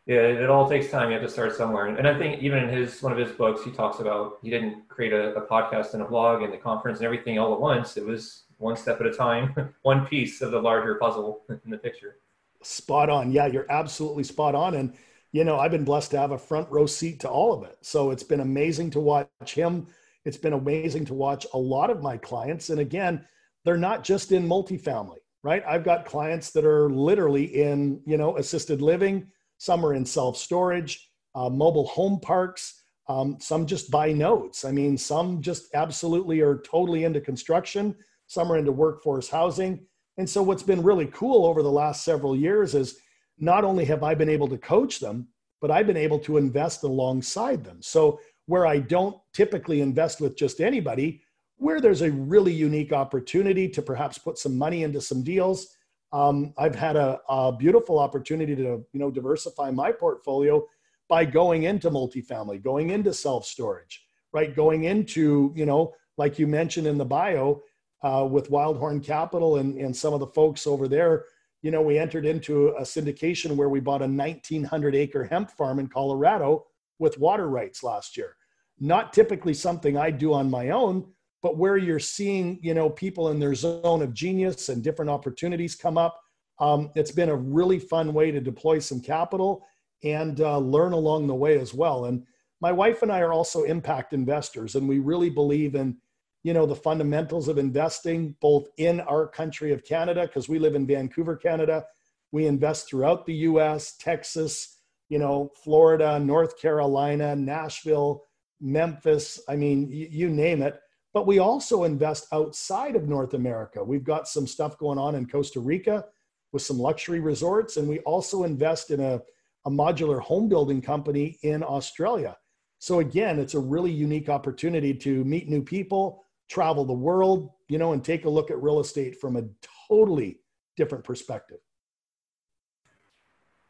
Yeah, 0.06 0.20
it 0.20 0.48
all 0.48 0.66
takes 0.66 0.90
time. 0.90 1.10
You 1.10 1.18
have 1.18 1.26
to 1.26 1.30
start 1.30 1.54
somewhere. 1.54 1.86
And 1.86 2.08
I 2.08 2.16
think 2.16 2.42
even 2.42 2.60
in 2.60 2.70
his 2.70 3.02
one 3.02 3.12
of 3.12 3.18
his 3.18 3.30
books, 3.32 3.62
he 3.62 3.70
talks 3.70 4.00
about 4.00 4.38
he 4.42 4.48
didn't 4.48 4.88
create 4.88 5.12
a, 5.12 5.34
a 5.34 5.46
podcast 5.46 5.92
and 5.92 6.02
a 6.02 6.06
blog 6.06 6.42
and 6.42 6.50
the 6.50 6.56
conference 6.56 6.98
and 6.98 7.04
everything 7.04 7.38
all 7.38 7.52
at 7.52 7.60
once. 7.60 7.98
It 7.98 8.06
was 8.06 8.44
one 8.58 8.76
step 8.76 9.00
at 9.00 9.06
a 9.06 9.12
time, 9.12 9.74
one 9.82 10.06
piece 10.06 10.42
of 10.42 10.50
the 10.50 10.60
larger 10.60 10.96
puzzle 10.96 11.42
in 11.64 11.70
the 11.70 11.78
picture. 11.78 12.16
Spot 12.62 13.08
on. 13.08 13.32
Yeah, 13.32 13.46
you're 13.46 13.70
absolutely 13.70 14.24
spot 14.24 14.54
on. 14.54 14.74
And 14.74 14.92
you 15.32 15.44
know, 15.44 15.58
I've 15.58 15.70
been 15.70 15.84
blessed 15.84 16.12
to 16.12 16.18
have 16.18 16.30
a 16.30 16.38
front 16.38 16.70
row 16.70 16.86
seat 16.86 17.20
to 17.20 17.28
all 17.28 17.52
of 17.52 17.62
it. 17.62 17.76
So 17.82 18.10
it's 18.10 18.22
been 18.22 18.40
amazing 18.40 18.90
to 18.92 19.00
watch 19.00 19.54
him. 19.54 19.86
It's 20.24 20.38
been 20.38 20.54
amazing 20.54 21.04
to 21.06 21.14
watch 21.14 21.46
a 21.52 21.58
lot 21.58 21.90
of 21.90 22.02
my 22.02 22.16
clients. 22.16 22.70
And 22.70 22.80
again, 22.80 23.24
they're 23.64 23.76
not 23.76 24.04
just 24.04 24.32
in 24.32 24.48
multifamily, 24.48 25.18
right? 25.42 25.62
I've 25.66 25.84
got 25.84 26.06
clients 26.06 26.50
that 26.52 26.64
are 26.64 26.90
literally 26.90 27.44
in, 27.44 28.00
you 28.06 28.16
know, 28.16 28.36
assisted 28.38 28.80
living, 28.80 29.26
some 29.58 29.84
are 29.84 29.94
in 29.94 30.06
self 30.06 30.36
storage, 30.36 31.10
uh, 31.34 31.50
mobile 31.50 31.86
home 31.86 32.20
parks, 32.20 32.82
um, 33.08 33.36
some 33.40 33.66
just 33.66 33.90
buy 33.90 34.12
notes. 34.12 34.64
I 34.64 34.70
mean, 34.70 34.96
some 34.96 35.42
just 35.42 35.74
absolutely 35.74 36.40
are 36.40 36.58
totally 36.58 37.04
into 37.04 37.20
construction, 37.20 37.94
some 38.28 38.52
are 38.52 38.58
into 38.58 38.72
workforce 38.72 39.28
housing. 39.28 39.80
And 40.18 40.28
so, 40.28 40.42
what's 40.42 40.62
been 40.62 40.82
really 40.82 41.06
cool 41.06 41.46
over 41.46 41.62
the 41.62 41.70
last 41.70 42.04
several 42.04 42.36
years 42.36 42.74
is 42.74 42.98
not 43.38 43.64
only 43.64 43.84
have 43.86 44.02
I 44.02 44.14
been 44.14 44.28
able 44.28 44.48
to 44.48 44.58
coach 44.58 45.00
them, 45.00 45.28
but 45.60 45.70
I've 45.70 45.86
been 45.86 45.96
able 45.96 46.18
to 46.20 46.36
invest 46.36 46.84
alongside 46.84 47.64
them. 47.64 47.78
So, 47.82 48.20
where 48.46 48.66
I 48.66 48.78
don't 48.78 49.16
typically 49.32 49.80
invest 49.80 50.20
with 50.20 50.36
just 50.36 50.60
anybody, 50.60 51.22
where 51.56 51.80
there's 51.80 52.02
a 52.02 52.12
really 52.12 52.52
unique 52.52 52.92
opportunity 52.92 53.68
to 53.68 53.82
perhaps 53.82 54.18
put 54.18 54.38
some 54.38 54.56
money 54.56 54.84
into 54.84 55.00
some 55.00 55.22
deals, 55.22 55.74
um, 56.12 56.54
I've 56.56 56.74
had 56.74 56.96
a, 56.96 57.20
a, 57.28 57.52
beautiful 57.52 57.98
opportunity 57.98 58.56
to 58.56 58.62
you 58.62 59.00
know 59.00 59.10
diversify 59.10 59.70
my 59.70 59.92
portfolio 59.92 60.66
by 61.08 61.24
going 61.24 61.64
into 61.64 61.90
multifamily, 61.90 62.62
going 62.62 62.90
into 62.90 63.12
self 63.14 63.46
storage, 63.46 64.04
right? 64.32 64.54
Going 64.54 64.84
into 64.84 65.52
you 65.56 65.64
know 65.64 65.94
like 66.18 66.38
you 66.38 66.46
mentioned 66.46 66.86
in 66.86 66.98
the 66.98 67.04
bio 67.04 67.62
uh, 68.02 68.26
with 68.30 68.50
Wildhorn 68.50 69.04
Capital 69.04 69.56
and, 69.56 69.76
and 69.76 69.94
some 69.94 70.14
of 70.14 70.20
the 70.20 70.26
folks 70.26 70.66
over 70.66 70.88
there 70.88 71.24
you 71.62 71.70
know, 71.70 71.82
we 71.82 71.98
entered 71.98 72.24
into 72.24 72.68
a 72.70 72.82
syndication 72.82 73.56
where 73.56 73.68
we 73.68 73.80
bought 73.80 74.02
a 74.02 74.06
1900 74.06 74.94
acre 74.94 75.24
hemp 75.24 75.50
farm 75.50 75.78
in 75.78 75.88
Colorado 75.88 76.66
with 76.98 77.18
water 77.18 77.48
rights 77.48 77.82
last 77.82 78.16
year. 78.16 78.36
Not 78.78 79.12
typically 79.12 79.54
something 79.54 79.96
I 79.96 80.10
do 80.10 80.32
on 80.32 80.50
my 80.50 80.70
own, 80.70 81.12
but 81.42 81.56
where 81.56 81.76
you're 81.76 81.98
seeing, 81.98 82.60
you 82.62 82.74
know, 82.74 82.88
people 82.88 83.28
in 83.30 83.40
their 83.40 83.54
zone 83.54 84.02
of 84.02 84.14
genius 84.14 84.68
and 84.68 84.84
different 84.84 85.10
opportunities 85.10 85.74
come 85.74 85.98
up. 85.98 86.20
Um, 86.60 86.90
it's 86.94 87.12
been 87.12 87.28
a 87.28 87.36
really 87.36 87.78
fun 87.78 88.12
way 88.12 88.30
to 88.30 88.40
deploy 88.40 88.78
some 88.78 89.00
capital 89.00 89.64
and 90.04 90.40
uh, 90.40 90.58
learn 90.58 90.92
along 90.92 91.26
the 91.26 91.34
way 91.34 91.58
as 91.58 91.74
well. 91.74 92.04
And 92.04 92.24
my 92.60 92.70
wife 92.70 93.02
and 93.02 93.10
I 93.10 93.20
are 93.20 93.32
also 93.32 93.64
impact 93.64 94.12
investors, 94.12 94.74
and 94.74 94.88
we 94.88 94.98
really 94.98 95.30
believe 95.30 95.74
in 95.74 95.96
you 96.42 96.52
know 96.52 96.66
the 96.66 96.74
fundamentals 96.74 97.48
of 97.48 97.58
investing 97.58 98.34
both 98.40 98.68
in 98.76 99.00
our 99.00 99.26
country 99.26 99.72
of 99.72 99.84
canada 99.84 100.22
because 100.26 100.48
we 100.48 100.58
live 100.58 100.74
in 100.74 100.86
vancouver 100.86 101.36
canada. 101.36 101.84
We 102.30 102.46
invest 102.46 102.88
throughout 102.88 103.26
the 103.26 103.34
us 103.34 103.96
texas 103.98 104.78
you 105.08 105.18
know 105.18 105.50
florida 105.62 106.18
north 106.18 106.60
carolina 106.60 107.34
nashville 107.34 108.24
memphis 108.60 109.40
i 109.48 109.56
mean 109.56 109.90
you, 109.90 110.08
you 110.10 110.30
name 110.30 110.62
it. 110.62 110.80
But 111.14 111.26
we 111.26 111.38
also 111.38 111.84
invest 111.84 112.26
outside 112.32 112.94
of 112.94 113.08
north 113.08 113.34
america. 113.34 113.82
We've 113.82 114.04
got 114.04 114.28
some 114.28 114.46
stuff 114.46 114.78
going 114.78 114.98
on 114.98 115.14
in 115.14 115.26
costa 115.26 115.60
rica 115.60 116.04
with 116.52 116.62
some 116.62 116.78
luxury 116.78 117.20
resorts 117.20 117.76
and 117.76 117.88
we 117.88 117.98
also 118.00 118.44
invest 118.44 118.90
in 118.90 119.00
a, 119.00 119.20
a 119.66 119.70
modular 119.70 120.20
home 120.20 120.48
building 120.48 120.80
company 120.80 121.38
in 121.42 121.62
australia. 121.62 122.36
So 122.78 123.00
again 123.00 123.38
it's 123.38 123.54
a 123.54 123.60
really 123.60 123.90
unique 123.90 124.28
opportunity 124.28 124.94
to 124.94 125.24
meet 125.24 125.48
new 125.48 125.62
people 125.62 126.24
travel 126.48 126.84
the 126.84 126.92
world, 126.92 127.50
you 127.68 127.78
know, 127.78 127.92
and 127.92 128.04
take 128.04 128.24
a 128.24 128.30
look 128.30 128.50
at 128.50 128.62
real 128.62 128.80
estate 128.80 129.20
from 129.20 129.36
a 129.36 129.44
totally 129.88 130.40
different 130.76 131.04
perspective. 131.04 131.58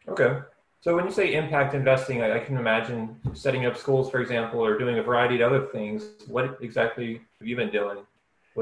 Okay. 0.06 0.40
So 0.80 0.94
when 0.94 1.04
you 1.04 1.10
say 1.10 1.34
impact 1.34 1.74
investing, 1.74 2.22
I, 2.22 2.36
I, 2.36 2.38
can 2.38 2.56
imagine 2.56 3.16
setting 3.34 3.66
up 3.66 3.76
schools, 3.76 4.10
for 4.10 4.20
example, 4.20 4.64
or 4.64 4.78
doing 4.78 4.98
a 4.98 5.02
variety 5.02 5.40
of 5.40 5.52
other 5.52 5.66
things. 5.66 6.04
What 6.28 6.58
exactly 6.60 7.20
have 7.40 7.48
you 7.48 7.56
been 7.56 7.70
doing? 7.70 7.98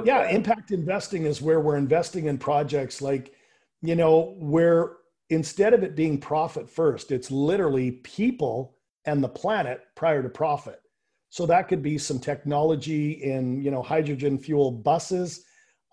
yeah, 0.04 0.22
that? 0.22 0.34
impact 0.34 0.70
investing 0.70 1.24
is 1.24 1.42
where 1.42 1.60
we're 1.60 1.76
investing 1.76 2.26
in 2.26 2.38
projects 2.38 3.02
like, 3.02 3.34
you 3.82 3.94
know, 3.94 4.34
where 4.38 4.92
instead 5.28 5.74
of 5.74 5.82
it 5.82 5.94
being 5.94 6.18
profit 6.18 6.70
first, 6.70 7.10
it's 7.10 7.30
literally 7.30 7.90
people 7.90 8.76
and 9.04 9.22
the 9.22 9.28
planet 9.28 9.82
prior 9.94 10.22
to 10.22 10.28
profit. 10.28 10.80
So 11.36 11.44
that 11.44 11.68
could 11.68 11.82
be 11.82 11.98
some 11.98 12.18
technology 12.18 13.10
in 13.10 13.62
you 13.62 13.70
know 13.70 13.82
hydrogen 13.82 14.38
fuel 14.38 14.70
buses. 14.70 15.44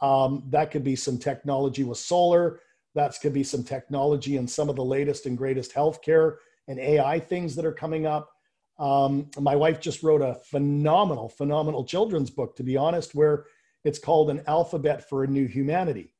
Um, 0.01 0.41
that 0.51 0.71
could 0.71 0.85
be 0.85 0.95
some 0.95 1.17
technology 1.17 1.83
with 1.83 1.97
solar. 1.97 2.61
That 2.95 3.13
could 3.21 3.33
be 3.33 3.43
some 3.43 3.61
technology 3.61 4.37
in 4.37 4.47
some 4.47 4.69
of 4.69 4.77
the 4.77 4.85
latest 4.85 5.25
and 5.25 5.37
greatest 5.37 5.73
healthcare 5.73 6.37
and 6.69 6.79
AI 6.79 7.19
things 7.19 7.55
that 7.55 7.65
are 7.65 7.73
coming 7.73 8.05
up. 8.05 8.31
Um, 8.79 9.29
my 9.37 9.53
wife 9.53 9.81
just 9.81 10.01
wrote 10.01 10.21
a 10.21 10.35
phenomenal, 10.35 11.27
phenomenal 11.27 11.83
children's 11.83 12.29
book, 12.29 12.55
to 12.55 12.63
be 12.63 12.77
honest, 12.77 13.13
where 13.13 13.43
it's 13.83 13.99
called 13.99 14.29
An 14.29 14.43
Alphabet 14.47 15.09
for 15.09 15.25
a 15.25 15.27
New 15.27 15.47
Humanity. 15.47 16.13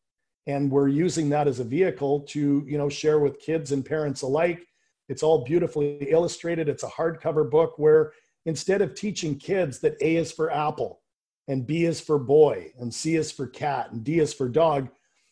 And 0.48 0.70
we're 0.70 0.90
using 0.90 1.30
that 1.30 1.48
as 1.48 1.62
a 1.62 1.64
vehicle 1.64 2.24
to, 2.32 2.66
you 2.68 2.78
know, 2.78 2.90
share 2.90 3.20
with 3.20 3.40
kids 3.40 3.72
and 3.72 3.86
parents 3.86 4.22
alike. 4.22 4.68
It's 5.08 5.24
all 5.24 5.46
beautifully 5.46 6.10
illustrated. 6.10 6.68
It's 6.68 6.84
a 6.84 6.88
hardcover 6.88 7.50
book 7.50 7.80
where 7.80 8.12
instead 8.46 8.82
of 8.82 8.96
teaching 8.96 9.38
kids 9.38 9.80
that 9.80 9.98
A 10.02 10.16
is 10.18 10.32
for 10.32 10.52
apple 10.52 11.02
and 11.48 11.66
B 11.68 11.86
is 11.86 12.00
for 12.00 12.20
boy 12.20 12.72
and 12.80 12.94
C 12.94 13.16
is 13.16 13.32
for 13.32 13.48
cat 13.48 13.92
and 13.92 14.04
D 14.04 14.20
is 14.20 14.34
for 14.34 14.48
dog, 14.48 14.90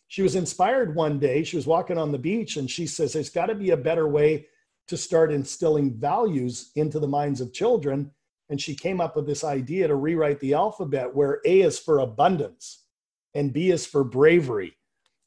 she 0.07 0.21
was 0.21 0.35
inspired 0.35 0.95
one 0.95 1.19
day. 1.19 1.43
She 1.43 1.55
was 1.55 1.67
walking 1.67 1.97
on 1.97 2.11
the 2.11 2.17
beach 2.17 2.57
and 2.57 2.69
she 2.69 2.85
says, 2.85 3.13
There's 3.13 3.29
got 3.29 3.45
to 3.45 3.55
be 3.55 3.69
a 3.69 3.77
better 3.77 4.07
way 4.07 4.47
to 4.87 4.97
start 4.97 5.31
instilling 5.31 5.93
values 5.93 6.71
into 6.75 6.99
the 6.99 7.07
minds 7.07 7.39
of 7.39 7.53
children. 7.53 8.11
And 8.49 8.59
she 8.59 8.75
came 8.75 8.99
up 8.99 9.15
with 9.15 9.25
this 9.25 9.45
idea 9.45 9.87
to 9.87 9.95
rewrite 9.95 10.41
the 10.41 10.53
alphabet 10.53 11.15
where 11.15 11.39
A 11.45 11.61
is 11.61 11.79
for 11.79 11.99
abundance 11.99 12.83
and 13.33 13.53
B 13.53 13.71
is 13.71 13.85
for 13.85 14.03
bravery 14.03 14.75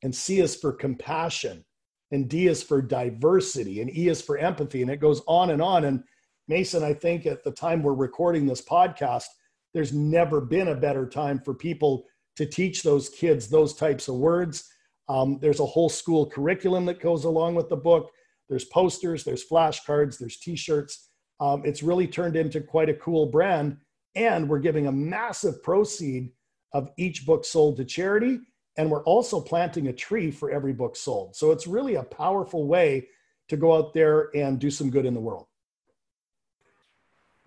and 0.02 0.14
C 0.14 0.40
is 0.40 0.54
for 0.54 0.72
compassion 0.72 1.64
and 2.10 2.28
D 2.28 2.46
is 2.46 2.62
for 2.62 2.82
diversity 2.82 3.80
and 3.80 3.90
E 3.96 4.08
is 4.08 4.20
for 4.20 4.36
empathy. 4.36 4.82
And 4.82 4.90
it 4.90 5.00
goes 5.00 5.22
on 5.26 5.48
and 5.48 5.62
on. 5.62 5.84
And 5.84 6.04
Mason, 6.48 6.82
I 6.82 6.92
think 6.92 7.26
at 7.26 7.42
the 7.42 7.50
time 7.50 7.82
we're 7.82 7.94
recording 7.94 8.46
this 8.46 8.62
podcast, 8.62 9.26
there's 9.72 9.92
never 9.92 10.40
been 10.40 10.68
a 10.68 10.74
better 10.74 11.06
time 11.06 11.40
for 11.40 11.54
people 11.54 12.04
to 12.36 12.46
teach 12.46 12.82
those 12.82 13.08
kids 13.08 13.48
those 13.48 13.74
types 13.74 14.08
of 14.08 14.16
words. 14.16 14.68
Um, 15.08 15.38
there's 15.40 15.60
a 15.60 15.66
whole 15.66 15.88
school 15.88 16.26
curriculum 16.26 16.84
that 16.86 17.00
goes 17.00 17.24
along 17.24 17.54
with 17.54 17.68
the 17.68 17.76
book. 17.76 18.10
There's 18.48 18.64
posters, 18.66 19.24
there's 19.24 19.46
flashcards, 19.46 20.18
there's 20.18 20.38
t 20.38 20.56
shirts. 20.56 21.08
Um, 21.40 21.62
it's 21.64 21.82
really 21.82 22.06
turned 22.06 22.36
into 22.36 22.60
quite 22.60 22.88
a 22.88 22.94
cool 22.94 23.26
brand. 23.26 23.78
And 24.14 24.48
we're 24.48 24.60
giving 24.60 24.86
a 24.86 24.92
massive 24.92 25.62
proceed 25.62 26.30
of 26.72 26.90
each 26.96 27.26
book 27.26 27.44
sold 27.44 27.76
to 27.78 27.84
charity. 27.84 28.38
And 28.76 28.90
we're 28.90 29.04
also 29.04 29.40
planting 29.40 29.88
a 29.88 29.92
tree 29.92 30.30
for 30.30 30.50
every 30.50 30.72
book 30.72 30.96
sold. 30.96 31.36
So 31.36 31.50
it's 31.50 31.66
really 31.66 31.94
a 31.94 32.02
powerful 32.02 32.66
way 32.66 33.08
to 33.48 33.56
go 33.56 33.74
out 33.74 33.92
there 33.94 34.30
and 34.34 34.58
do 34.58 34.70
some 34.70 34.90
good 34.90 35.04
in 35.04 35.14
the 35.14 35.20
world. 35.20 35.46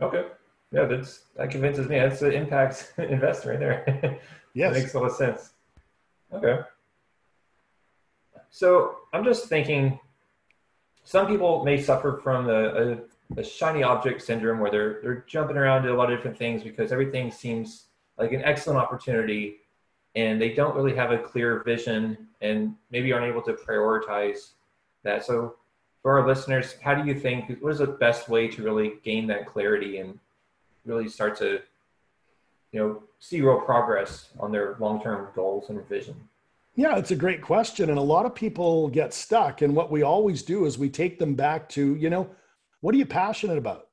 Okay. 0.01 0.25
Yeah, 0.71 0.85
that's 0.85 1.21
that 1.35 1.49
convinces 1.49 1.87
me. 1.87 1.97
That's 1.97 2.21
an 2.21 2.33
impact 2.33 2.93
investor 2.97 3.51
right 3.51 3.59
there. 3.59 4.19
yes. 4.53 4.73
makes 4.73 4.93
a 4.93 4.99
lot 4.99 5.11
of 5.11 5.15
sense. 5.15 5.53
Okay. 6.33 6.59
So 8.49 8.97
I'm 9.13 9.23
just 9.23 9.47
thinking 9.47 9.99
some 11.03 11.27
people 11.27 11.63
may 11.63 11.81
suffer 11.81 12.19
from 12.21 12.45
the 12.45 12.99
a, 13.37 13.39
a 13.39 13.43
shiny 13.43 13.83
object 13.83 14.21
syndrome 14.21 14.59
where 14.59 14.71
they're 14.71 14.99
they're 15.01 15.25
jumping 15.27 15.57
around 15.57 15.83
to 15.83 15.93
a 15.93 15.95
lot 15.95 16.11
of 16.11 16.17
different 16.17 16.37
things 16.37 16.63
because 16.63 16.91
everything 16.91 17.31
seems 17.31 17.85
like 18.17 18.33
an 18.33 18.41
excellent 18.43 18.79
opportunity 18.79 19.57
and 20.15 20.41
they 20.41 20.53
don't 20.53 20.75
really 20.75 20.95
have 20.95 21.11
a 21.11 21.17
clear 21.17 21.63
vision 21.63 22.17
and 22.41 22.75
maybe 22.91 23.13
aren't 23.13 23.25
able 23.25 23.41
to 23.43 23.53
prioritize 23.53 24.51
that. 25.03 25.23
So 25.23 25.55
for 26.01 26.19
our 26.19 26.27
listeners, 26.27 26.75
how 26.81 26.95
do 26.95 27.07
you 27.07 27.19
think, 27.19 27.57
what 27.59 27.71
is 27.71 27.79
the 27.79 27.87
best 27.87 28.29
way 28.29 28.47
to 28.47 28.63
really 28.63 28.93
gain 29.03 29.27
that 29.27 29.45
clarity 29.45 29.97
and 29.97 30.17
really 30.85 31.09
start 31.09 31.37
to, 31.37 31.61
you 32.71 32.79
know, 32.79 33.03
see 33.19 33.41
real 33.41 33.59
progress 33.59 34.29
on 34.39 34.51
their 34.51 34.75
long-term 34.79 35.29
goals 35.35 35.69
and 35.69 35.85
vision? 35.87 36.15
Yeah, 36.75 36.97
it's 36.97 37.11
a 37.11 37.15
great 37.15 37.41
question. 37.41 37.89
And 37.89 37.97
a 37.97 38.01
lot 38.01 38.25
of 38.25 38.35
people 38.35 38.87
get 38.89 39.13
stuck. 39.13 39.63
And 39.63 39.75
what 39.75 39.91
we 39.91 40.03
always 40.03 40.43
do 40.43 40.65
is 40.65 40.77
we 40.77 40.89
take 40.89 41.17
them 41.17 41.33
back 41.33 41.67
to, 41.69 41.95
you 41.95 42.09
know, 42.09 42.29
what 42.81 42.93
are 42.93 42.99
you 42.99 43.05
passionate 43.05 43.57
about? 43.57 43.87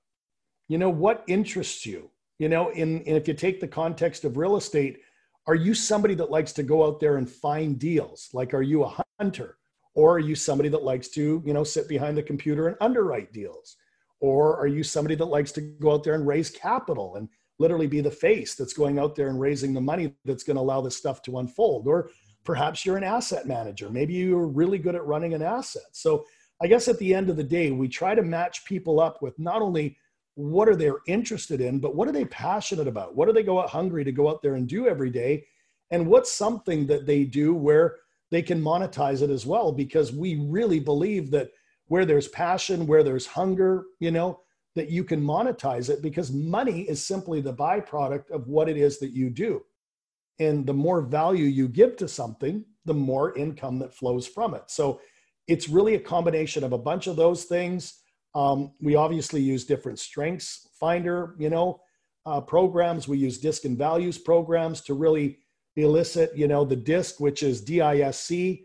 You 0.69 0.79
know, 0.79 0.91
what 0.91 1.25
interests 1.27 1.87
you? 1.87 2.11
You 2.39 2.49
know, 2.49 2.71
in, 2.71 2.99
and 2.99 3.17
if 3.17 3.27
you 3.27 3.35
take 3.35 3.61
the 3.61 3.69
context 3.69 4.25
of 4.25 4.37
real 4.37 4.57
estate, 4.57 5.01
are 5.47 5.55
you 5.55 5.73
somebody 5.73 6.15
that 6.17 6.31
likes 6.31 6.53
to 6.55 6.63
go 6.63 6.85
out 6.87 7.01
there 7.01 7.17
and 7.17 7.29
find 7.29 7.79
deals? 7.79 8.29
Like, 8.33 8.55
are 8.55 8.63
you 8.63 8.85
a 8.85 9.05
hunter? 9.19 9.57
Or 9.95 10.15
are 10.17 10.21
you 10.21 10.35
somebody 10.35 10.69
that 10.71 10.83
likes 10.83 11.09
to, 11.11 11.43
you 11.45 11.53
know, 11.53 11.65
sit 11.65 11.89
behind 11.89 12.17
the 12.17 12.23
computer 12.23 12.69
and 12.69 12.77
underwrite 12.81 13.33
deals? 13.33 13.77
Or 14.21 14.59
are 14.59 14.67
you 14.67 14.83
somebody 14.83 15.15
that 15.17 15.27
likes 15.27 15.53
to 15.53 15.61
go 15.61 15.93
out 15.93 16.05
there 16.05 16.15
and 16.15 16.27
raise 16.27 16.51
capital 16.51 17.17
and 17.17 17.29
literally 17.59 17.87
be 17.87 18.01
the 18.01 18.11
face 18.11 18.55
that's 18.55 18.73
going 18.73 18.99
out 18.99 19.15
there 19.15 19.29
and 19.29 19.41
raising 19.41 19.73
the 19.73 19.81
money 19.81 20.15
that's 20.25 20.43
going 20.43 20.57
to 20.57 20.63
allow 20.63 20.81
this 20.81 20.97
stuff 20.97 21.23
to 21.23 21.39
unfold? 21.39 21.87
Or 21.87 22.11
perhaps 22.45 22.85
you're 22.85 22.97
an 22.97 23.05
asset 23.05 23.47
manager. 23.47 23.91
Maybe 23.91 24.15
you're 24.15 24.47
really 24.47 24.79
good 24.79 24.95
at 24.95 25.07
running 25.07 25.35
an 25.35 25.43
asset. 25.43 25.83
So 25.93 26.25
I 26.63 26.67
guess 26.67 26.89
at 26.89 26.99
the 26.99 27.15
end 27.15 27.31
of 27.31 27.37
the 27.37 27.45
day, 27.45 27.71
we 27.71 27.89
try 27.89 28.15
to 28.15 28.23
match 28.23 28.65
people 28.65 29.01
up 29.01 29.23
with 29.23 29.39
not 29.39 29.63
only 29.63 29.97
what 30.37 30.69
are 30.69 30.77
they 30.77 30.91
interested 31.07 31.61
in, 31.61 31.79
but 31.79 31.95
what 31.95 32.09
are 32.09 32.13
they 32.13 32.25
passionate 32.27 32.89
about? 32.89 33.15
What 33.15 33.27
do 33.27 33.33
they 33.33 33.43
go 33.43 33.61
out 33.61 33.71
hungry 33.71 34.05
to 34.05 34.13
go 34.13 34.29
out 34.29 34.43
there 34.43 34.55
and 34.55 34.69
do 34.69 34.89
every 34.89 35.11
day? 35.11 35.47
And 35.91 36.07
what's 36.07 36.33
something 36.33 36.87
that 36.89 37.07
they 37.07 37.25
do 37.25 37.55
where 37.55 37.97
they 38.35 38.43
can 38.43 38.61
monetize 38.61 39.23
it 39.23 39.31
as 39.31 39.47
well? 39.47 39.71
Because 39.71 40.13
we 40.13 40.37
really 40.37 40.81
believe 40.81 41.31
that 41.31 41.51
where 41.87 42.05
there's 42.05 42.29
passion, 42.29 42.87
where 42.87 43.05
there's 43.05 43.27
hunger, 43.27 43.85
you 44.01 44.11
know, 44.11 44.41
that 44.75 44.91
you 44.91 45.05
can 45.05 45.23
monetize 45.23 45.89
it 45.89 46.03
because 46.03 46.33
money 46.33 46.83
is 46.83 47.05
simply 47.05 47.41
the 47.41 47.55
byproduct 47.55 48.31
of 48.31 48.49
what 48.49 48.69
it 48.69 48.77
is 48.77 48.99
that 48.99 49.11
you 49.11 49.31
do. 49.31 49.63
And 50.41 50.67
the 50.67 50.75
more 50.75 51.01
value 51.01 51.45
you 51.45 51.69
give 51.69 51.97
to 51.99 52.09
something, 52.09 52.65
the 52.85 52.95
more 52.95 53.37
income 53.37 53.79
that 53.79 53.95
flows 53.95 54.27
from 54.27 54.55
it. 54.55 54.65
So 54.67 55.01
it's 55.47 55.69
really 55.69 55.95
a 55.95 56.01
combination 56.01 56.65
of 56.65 56.73
a 56.73 56.79
bunch 56.79 57.07
of 57.07 57.15
those 57.15 57.45
things. 57.45 58.01
Um, 58.35 58.73
we 58.81 58.97
obviously 58.97 59.41
use 59.43 59.65
different 59.65 60.01
strengths 60.01 60.69
finder, 60.81 61.37
you 61.39 61.51
know, 61.51 61.81
uh, 62.27 62.41
programs. 62.41 63.07
We 63.07 63.19
use 63.19 63.39
disc 63.39 63.65
and 63.65 63.79
values 63.79 64.19
programs 64.19 64.81
to 64.83 64.95
really 64.95 65.39
elicit, 65.83 66.37
you 66.37 66.47
know, 66.47 66.65
the 66.65 66.77
disc, 66.77 67.21
which 67.21 67.43
is 67.43 67.61
DISC, 67.61 68.61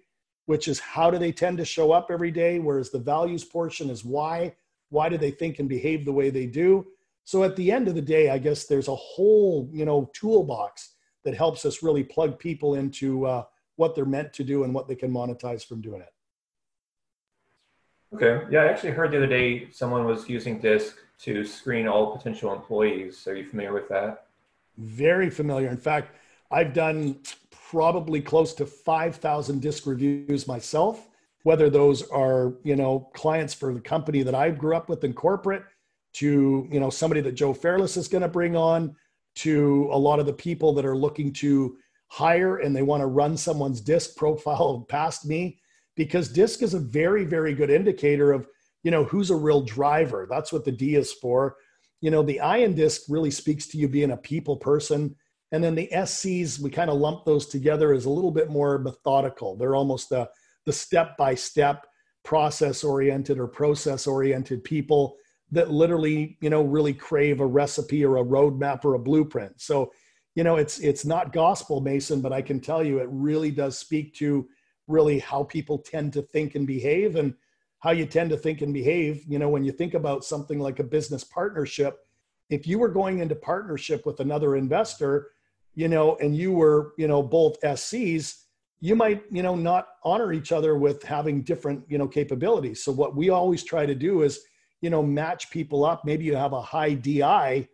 which 0.46 0.68
is 0.68 0.80
how 0.80 1.10
do 1.10 1.18
they 1.18 1.32
tend 1.32 1.58
to 1.58 1.66
show 1.66 1.92
up 1.92 2.10
every 2.12 2.32
day, 2.32 2.60
whereas 2.60 2.90
the 2.90 3.00
values 3.00 3.44
portion 3.44 3.90
is 3.90 4.06
why. 4.06 4.56
Why 4.90 5.10
do 5.10 5.18
they 5.18 5.32
think 5.32 5.60
and 5.60 5.70
behave 5.70 6.06
the 6.06 6.14
way 6.14 6.30
they 6.30 6.46
do? 6.46 6.88
So 7.24 7.44
at 7.44 7.56
the 7.56 7.72
end 7.72 7.88
of 7.88 7.96
the 7.96 8.02
day, 8.02 8.30
I 8.30 8.40
guess 8.40 8.66
there's 8.66 8.88
a 8.88 8.96
whole, 8.96 9.70
you 9.72 9.86
know, 9.86 10.10
toolbox 10.14 10.96
that 11.24 11.36
helps 11.36 11.66
us 11.66 11.84
really 11.84 12.04
plug 12.04 12.40
people 12.40 12.76
into 12.76 13.26
uh, 13.26 13.44
what 13.76 13.94
they're 13.94 14.06
meant 14.06 14.34
to 14.34 14.44
do 14.44 14.64
and 14.64 14.74
what 14.74 14.88
they 14.88 14.96
can 14.96 15.12
monetize 15.12 15.66
from 15.66 15.82
doing 15.82 16.02
it. 16.02 16.14
Okay. 18.16 18.48
Yeah, 18.50 18.64
I 18.64 18.68
actually 18.70 18.92
heard 18.92 19.12
the 19.12 19.18
other 19.18 19.28
day 19.28 19.70
someone 19.72 20.06
was 20.06 20.28
using 20.28 20.60
DISC 20.60 20.96
to 21.20 21.46
screen 21.46 21.88
all 21.88 22.18
potential 22.18 22.52
employees. 22.54 23.28
Are 23.28 23.36
you 23.36 23.46
familiar 23.46 23.74
with 23.74 23.88
that? 23.90 24.26
Very 24.78 25.30
familiar. 25.30 25.70
In 25.70 25.78
fact, 25.78 26.16
I've 26.52 26.74
done 26.74 27.20
probably 27.52 28.22
close 28.22 28.54
to 28.56 28.66
5,000 28.66 29.62
DISC 29.62 29.86
reviews 29.86 30.48
myself, 30.48 31.08
whether 31.44 31.70
those 31.70 32.08
are, 32.10 32.54
you 32.64 32.76
know, 32.76 33.10
clients 33.14 33.54
for 33.54 33.74
the 33.74 33.80
company 33.80 34.24
that 34.24 34.36
I 34.36 34.50
grew 34.50 34.76
up 34.76 34.90
with 34.90 35.04
in 35.04 35.14
corporate 35.14 35.64
to, 36.14 36.68
you 36.72 36.80
know, 36.80 36.90
somebody 36.90 37.22
that 37.22 37.34
Joe 37.34 37.54
Fairless 37.54 37.98
is 37.98 38.08
going 38.08 38.24
to 38.24 38.28
bring 38.28 38.56
on 38.56 38.96
to 39.36 39.90
a 39.92 39.98
lot 39.98 40.20
of 40.20 40.26
the 40.26 40.34
people 40.34 40.74
that 40.74 40.86
are 40.86 40.98
looking 40.98 41.32
to 41.32 41.78
hire 42.08 42.58
and 42.58 42.76
they 42.76 42.82
want 42.82 43.02
to 43.02 43.08
run 43.08 43.38
someone's 43.38 43.82
disc 43.82 44.16
profile 44.16 44.86
past 44.90 45.26
me 45.26 45.60
because 45.96 46.30
disc 46.30 46.62
is 46.62 46.74
a 46.74 46.80
very 46.80 47.24
very 47.24 47.54
good 47.54 47.70
indicator 47.70 48.32
of 48.32 48.48
you 48.84 48.92
know 48.92 49.04
who's 49.04 49.30
a 49.30 49.36
real 49.36 49.62
driver. 49.62 50.26
That's 50.30 50.52
what 50.52 50.66
the 50.66 50.72
d 50.72 50.96
is 50.96 51.14
for. 51.14 51.58
You 52.02 52.10
know 52.10 52.24
the 52.24 52.40
iron 52.40 52.74
disc 52.74 53.04
really 53.10 53.32
speaks 53.32 53.68
to 53.68 53.78
you 53.78 53.88
being 53.88 54.12
a 54.12 54.18
people 54.18 54.58
person 54.58 55.16
and 55.52 55.64
then 55.64 55.76
the 55.76 55.90
scs 55.92 56.60
we 56.60 56.70
kind 56.70 56.90
of 56.90 56.98
lump 56.98 57.26
those 57.26 57.48
together 57.48 57.94
as 57.94 58.06
a 58.06 58.10
little 58.10 58.32
bit 58.32 58.50
more 58.50 58.78
methodical. 58.78 59.56
They're 59.56 59.76
almost 59.76 60.10
the 60.10 60.30
the 60.66 60.74
step 60.74 61.18
by 61.18 61.36
step 61.36 61.88
process 62.24 62.84
oriented 62.84 63.40
or 63.40 63.48
process 63.48 64.06
oriented 64.06 64.64
people 64.64 65.16
that 65.52 65.72
literally 65.72 66.38
you 66.42 66.50
know 66.50 66.62
really 66.62 66.94
crave 66.94 67.40
a 67.40 67.46
recipe 67.46 68.06
or 68.06 68.18
a 68.18 68.24
roadmap 68.24 68.86
or 68.86 68.94
a 68.94 69.00
blueprint. 69.00 69.60
So 69.60 69.92
you 70.36 70.44
know 70.44 70.58
it's 70.58 70.80
it's 70.80 71.06
not 71.06 71.34
gospel 71.34 71.82
mason 71.82 72.22
but 72.22 72.32
i 72.32 72.42
can 72.42 72.60
tell 72.60 72.84
you 72.84 73.00
it 73.00 73.10
really 73.12 73.50
does 73.52 73.78
speak 73.78 74.14
to 74.14 74.48
really 74.88 75.20
how 75.20 75.44
people 75.44 75.80
tend 75.80 76.14
to 76.14 76.22
think 76.22 76.56
and 76.56 76.68
behave 76.68 77.16
and 77.16 77.34
how 77.80 77.92
you 77.92 78.06
tend 78.06 78.30
to 78.30 78.38
think 78.38 78.62
and 78.62 78.74
behave. 78.74 79.24
You 79.28 79.40
know 79.40 79.50
when 79.50 79.64
you 79.64 79.72
think 79.72 79.94
about 79.94 80.24
something 80.24 80.60
like 80.60 80.80
a 80.80 80.84
business 80.84 81.24
partnership 81.24 82.00
if 82.50 82.66
you 82.66 82.80
were 82.80 82.90
going 82.90 83.20
into 83.20 83.36
partnership 83.36 84.06
with 84.06 84.20
another 84.20 84.56
investor 84.56 85.30
you 85.80 85.88
know 85.88 86.18
and 86.22 86.36
you 86.36 86.52
were 86.52 86.94
you 86.98 87.08
know 87.08 87.22
both 87.22 87.60
scs 87.62 88.26
you 88.82 88.96
might 88.96 89.24
you 89.32 89.44
know 89.44 89.56
not 89.56 89.84
honor 90.04 90.34
each 90.34 90.52
other 90.52 90.78
with 90.78 91.02
having 91.04 91.42
different 91.42 91.84
you 91.88 91.98
know 91.98 92.08
capabilities 92.08 92.84
so 92.84 92.92
what 92.92 93.16
we 93.16 93.30
always 93.30 93.64
try 93.64 93.86
to 93.86 93.96
do 93.96 94.24
is 94.24 94.34
you 94.82 94.90
know 94.90 95.04
match 95.04 95.50
people 95.50 95.86
up 95.86 96.04
maybe 96.06 96.24
you 96.26 96.36
have 96.36 96.54
a 96.54 96.62
high 96.62 96.94
di 96.94 97.68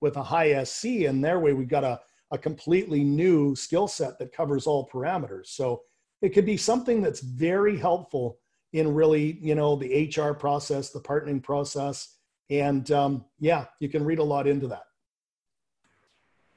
with 0.00 0.16
a 0.16 0.22
high 0.22 0.62
sc 0.64 0.84
and 0.84 1.22
their 1.24 1.38
way 1.40 1.52
we've 1.52 1.76
got 1.78 1.84
a 1.84 2.00
a 2.32 2.38
completely 2.38 3.04
new 3.04 3.54
skill 3.54 3.86
set 3.86 4.18
that 4.18 4.32
covers 4.32 4.66
all 4.66 4.88
parameters. 4.88 5.48
So 5.48 5.82
it 6.22 6.30
could 6.30 6.46
be 6.46 6.56
something 6.56 7.02
that's 7.02 7.20
very 7.20 7.78
helpful 7.78 8.38
in 8.72 8.92
really, 8.94 9.38
you 9.42 9.54
know, 9.54 9.76
the 9.76 10.10
HR 10.16 10.32
process, 10.32 10.90
the 10.90 11.00
partnering 11.00 11.42
process. 11.42 12.16
And 12.48 12.90
um, 12.90 13.26
yeah, 13.38 13.66
you 13.80 13.90
can 13.90 14.02
read 14.02 14.18
a 14.18 14.24
lot 14.24 14.46
into 14.46 14.66
that. 14.68 14.84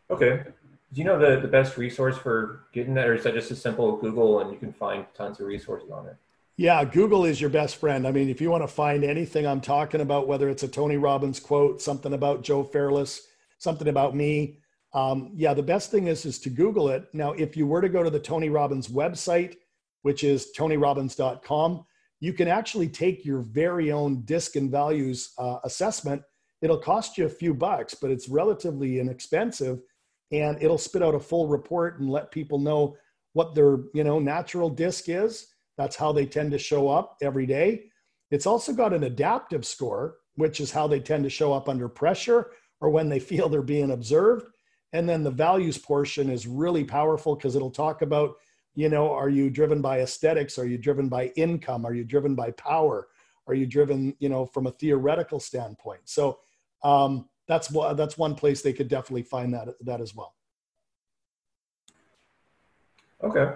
Okay. 0.10 0.46
Do 0.94 1.02
you 1.02 1.06
know 1.06 1.20
the, 1.20 1.42
the 1.42 1.48
best 1.48 1.78
resource 1.78 2.18
for 2.18 2.68
getting 2.74 2.94
that, 2.94 3.08
or 3.08 3.16
is 3.16 3.24
that 3.24 3.34
just 3.34 3.52
a 3.52 3.56
simple 3.56 3.98
Google 3.98 4.40
and 4.40 4.52
you 4.52 4.58
can 4.58 4.72
find 4.72 5.06
tons 5.14 5.40
of 5.40 5.48
resources 5.48 5.90
on 5.92 6.08
it? 6.08 6.16
Yeah, 6.58 6.86
Google 6.86 7.26
is 7.26 7.42
your 7.42 7.50
best 7.50 7.76
friend. 7.76 8.08
I 8.08 8.12
mean, 8.12 8.30
if 8.30 8.40
you 8.40 8.50
want 8.50 8.64
to 8.64 8.68
find 8.68 9.04
anything 9.04 9.46
I'm 9.46 9.60
talking 9.60 10.00
about, 10.00 10.28
whether 10.28 10.50
it's 10.50 10.64
a 10.64 10.70
Tony 10.70 10.96
Robbins 10.96 11.40
quote, 11.40 11.82
something 11.82 12.14
about 12.14 12.44
Joe 12.44 12.64
Fairless, 12.64 13.28
something 13.58 13.90
about 13.90 14.16
me, 14.16 14.60
um, 14.94 15.32
yeah, 15.36 15.54
the 15.54 15.62
best 15.62 15.92
thing 15.92 16.08
is 16.08 16.26
is 16.26 16.40
to 16.40 16.50
Google 16.50 16.88
it. 16.88 17.10
Now, 17.14 17.34
if 17.34 17.58
you 17.58 17.68
were 17.68 17.82
to 17.82 17.90
go 17.90 18.02
to 18.02 18.10
the 18.10 18.20
Tony 18.20 18.48
Robbins 18.48 18.88
website, 18.88 19.58
which 20.04 20.24
is 20.24 20.54
tonyrobbins.com, 20.58 21.86
you 22.22 22.32
can 22.32 22.48
actually 22.48 22.88
take 22.88 23.26
your 23.26 23.42
very 23.42 23.92
own 23.92 24.22
disc 24.22 24.56
and 24.56 24.72
values 24.72 25.34
uh, 25.38 25.58
assessment. 25.66 26.22
It'll 26.62 26.78
cost 26.78 27.18
you 27.18 27.26
a 27.26 27.30
few 27.30 27.54
bucks, 27.54 27.94
but 27.94 28.10
it's 28.10 28.30
relatively 28.30 29.02
inexpensive, 29.02 29.82
and 30.32 30.62
it'll 30.62 30.78
spit 30.78 31.04
out 31.04 31.16
a 31.16 31.20
full 31.20 31.48
report 31.48 32.00
and 32.00 32.10
let 32.10 32.32
people 32.32 32.60
know 32.60 32.96
what 33.34 33.54
their 33.54 33.80
you 33.94 34.04
know 34.04 34.20
natural 34.20 34.70
disc 34.70 35.10
is. 35.10 35.48
That's 35.78 35.96
how 35.96 36.12
they 36.12 36.26
tend 36.26 36.52
to 36.52 36.58
show 36.58 36.88
up 36.90 37.18
every 37.22 37.46
day. 37.46 37.86
It's 38.32 38.48
also 38.48 38.74
got 38.74 38.94
an 38.94 39.04
adaptive 39.04 39.66
score, 39.66 40.18
which 40.36 40.60
is 40.60 40.72
how 40.72 40.88
they 40.88 41.00
tend 41.00 41.24
to 41.26 41.30
show 41.30 41.54
up 41.54 41.70
under 41.70 41.88
pressure 41.90 42.52
or 42.82 42.90
when 42.90 43.10
they 43.10 43.20
feel 43.30 43.50
they're 43.50 43.62
being 43.62 43.92
observed 43.92 44.48
and 44.96 45.10
then 45.10 45.24
the 45.24 45.32
values 45.32 45.78
portion 45.78 46.30
is 46.30 46.48
really 46.48 46.86
powerful 46.86 47.36
because 47.36 47.58
it'll 47.58 47.70
talk 47.70 48.02
about, 48.02 48.36
you 48.76 48.88
know, 48.88 49.12
are 49.12 49.28
you 49.28 49.50
driven 49.50 49.82
by 49.82 50.00
aesthetics? 50.00 50.58
Are 50.58 50.66
you 50.66 50.78
driven 50.78 51.10
by 51.10 51.34
income? 51.36 51.86
Are 51.86 51.94
you 51.94 52.06
driven 52.06 52.34
by 52.34 52.52
power? 52.52 53.10
Are 53.46 53.54
you 53.54 53.66
driven, 53.66 54.16
you 54.20 54.30
know, 54.30 54.46
from 54.46 54.68
a 54.68 54.72
theoretical 54.72 55.42
standpoint? 55.42 56.00
So 56.06 56.40
um, 56.82 57.28
that's 57.48 57.72
what 57.72 57.98
that's 57.98 58.18
one 58.18 58.36
place 58.36 58.62
they 58.62 58.74
could 58.74 58.88
definitely 58.88 59.24
find 59.24 59.54
that 59.54 59.70
that 59.82 60.02
as 60.02 60.16
well. 60.16 60.34
Okay. 63.24 63.54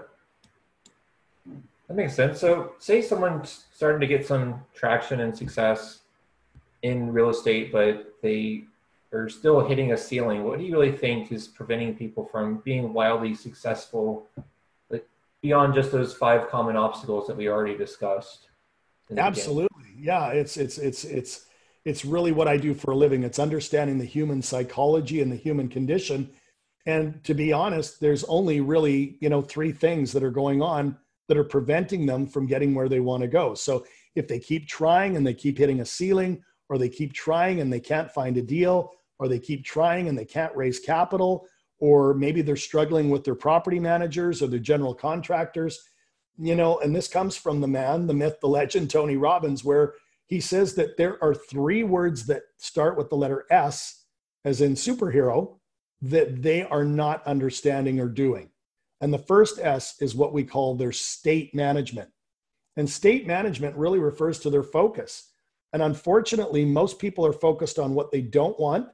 That 1.87 1.95
makes 1.95 2.15
sense. 2.15 2.39
So, 2.39 2.73
say 2.77 3.01
someone's 3.01 3.65
starting 3.73 3.99
to 4.01 4.07
get 4.07 4.25
some 4.25 4.61
traction 4.75 5.21
and 5.21 5.35
success 5.35 6.01
in 6.83 7.11
real 7.11 7.29
estate, 7.29 7.71
but 7.71 8.13
they 8.21 8.65
are 9.11 9.29
still 9.29 9.65
hitting 9.65 9.91
a 9.91 9.97
ceiling, 9.97 10.43
what 10.43 10.59
do 10.59 10.65
you 10.65 10.71
really 10.71 10.95
think 10.95 11.31
is 11.31 11.47
preventing 11.47 11.95
people 11.95 12.25
from 12.25 12.57
being 12.57 12.93
wildly 12.93 13.33
successful, 13.33 14.27
like 14.89 15.07
beyond 15.41 15.73
just 15.73 15.91
those 15.91 16.13
five 16.13 16.49
common 16.49 16.75
obstacles 16.75 17.27
that 17.27 17.35
we 17.35 17.47
already 17.47 17.75
discussed? 17.75 18.49
Absolutely, 19.17 19.89
yeah. 19.97 20.27
It's 20.27 20.57
it's 20.57 20.77
it's 20.77 21.03
it's 21.03 21.45
it's 21.85 22.05
really 22.05 22.31
what 22.31 22.47
I 22.47 22.57
do 22.57 22.73
for 22.73 22.91
a 22.91 22.95
living. 22.95 23.23
It's 23.23 23.39
understanding 23.39 23.97
the 23.97 24.05
human 24.05 24.41
psychology 24.41 25.21
and 25.21 25.31
the 25.31 25.35
human 25.35 25.69
condition. 25.69 26.29
And 26.85 27.23
to 27.23 27.33
be 27.33 27.53
honest, 27.53 27.99
there's 27.99 28.23
only 28.25 28.61
really 28.61 29.17
you 29.21 29.29
know 29.29 29.41
three 29.41 29.71
things 29.71 30.11
that 30.13 30.23
are 30.23 30.31
going 30.31 30.61
on 30.61 30.97
that 31.27 31.37
are 31.37 31.43
preventing 31.43 32.05
them 32.05 32.27
from 32.27 32.47
getting 32.47 32.73
where 32.73 32.89
they 32.89 32.99
want 32.99 33.21
to 33.21 33.27
go. 33.27 33.53
So 33.53 33.85
if 34.15 34.27
they 34.27 34.39
keep 34.39 34.67
trying 34.67 35.15
and 35.15 35.25
they 35.25 35.33
keep 35.33 35.57
hitting 35.57 35.79
a 35.79 35.85
ceiling, 35.85 36.43
or 36.69 36.77
they 36.77 36.89
keep 36.89 37.13
trying 37.13 37.61
and 37.61 37.71
they 37.71 37.79
can't 37.79 38.11
find 38.11 38.37
a 38.37 38.41
deal, 38.41 38.91
or 39.19 39.27
they 39.27 39.39
keep 39.39 39.63
trying 39.63 40.07
and 40.07 40.17
they 40.17 40.25
can't 40.25 40.55
raise 40.55 40.79
capital, 40.79 41.47
or 41.79 42.13
maybe 42.13 42.41
they're 42.41 42.55
struggling 42.55 43.09
with 43.09 43.23
their 43.23 43.35
property 43.35 43.79
managers 43.79 44.41
or 44.41 44.47
their 44.47 44.59
general 44.59 44.93
contractors. 44.93 45.79
You 46.37 46.55
know, 46.55 46.79
and 46.79 46.95
this 46.95 47.07
comes 47.07 47.35
from 47.35 47.59
the 47.59 47.67
man, 47.67 48.07
the 48.07 48.13
myth, 48.13 48.37
the 48.41 48.47
legend, 48.47 48.89
Tony 48.89 49.17
Robbins, 49.17 49.63
where 49.63 49.93
he 50.29 50.39
says 50.39 50.75
that 50.75 50.95
there 50.95 51.21
are 51.23 51.33
three 51.33 51.83
words 51.83 52.27
that 52.27 52.43
start 52.57 52.95
with 52.95 53.09
the 53.09 53.15
letter 53.15 53.45
S, 53.49 54.05
as 54.45 54.61
in 54.61 54.73
superhero, 54.73 55.57
that 56.03 56.43
they 56.43 56.63
are 56.63 56.85
not 56.85 57.25
understanding 57.25 57.99
or 57.99 58.07
doing. 58.07 58.51
And 59.01 59.11
the 59.11 59.17
first 59.17 59.57
S 59.59 59.95
is 59.99 60.13
what 60.13 60.31
we 60.31 60.43
call 60.43 60.75
their 60.75 60.91
state 60.91 61.55
management. 61.55 62.09
And 62.77 62.87
state 62.87 63.25
management 63.25 63.75
really 63.75 63.97
refers 63.97 64.37
to 64.39 64.51
their 64.51 64.61
focus. 64.63 65.31
And 65.73 65.81
unfortunately, 65.81 66.63
most 66.63 66.99
people 66.99 67.25
are 67.25 67.33
focused 67.33 67.79
on 67.79 67.95
what 67.95 68.11
they 68.11 68.21
don't 68.21 68.57
want 68.59 68.87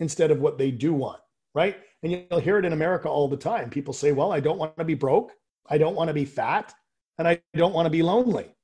instead 0.00 0.30
of 0.30 0.40
what 0.40 0.58
they 0.58 0.70
do 0.70 0.92
want, 0.92 1.20
right? 1.54 1.78
And 2.02 2.12
you'll 2.12 2.40
hear 2.40 2.58
it 2.58 2.66
in 2.66 2.74
America 2.74 3.08
all 3.08 3.26
the 3.26 3.38
time. 3.38 3.70
People 3.70 3.94
say, 3.94 4.12
well, 4.12 4.32
I 4.32 4.40
don't 4.40 4.58
want 4.58 4.76
to 4.76 4.84
be 4.84 4.94
broke. 4.94 5.32
I 5.66 5.78
don't 5.78 5.96
want 5.96 6.08
to 6.08 6.14
be 6.14 6.26
fat. 6.26 6.74
And 7.16 7.26
I 7.26 7.40
don't 7.54 7.74
want 7.74 7.86
to 7.86 7.90
be 7.90 8.02
lonely. 8.02 8.54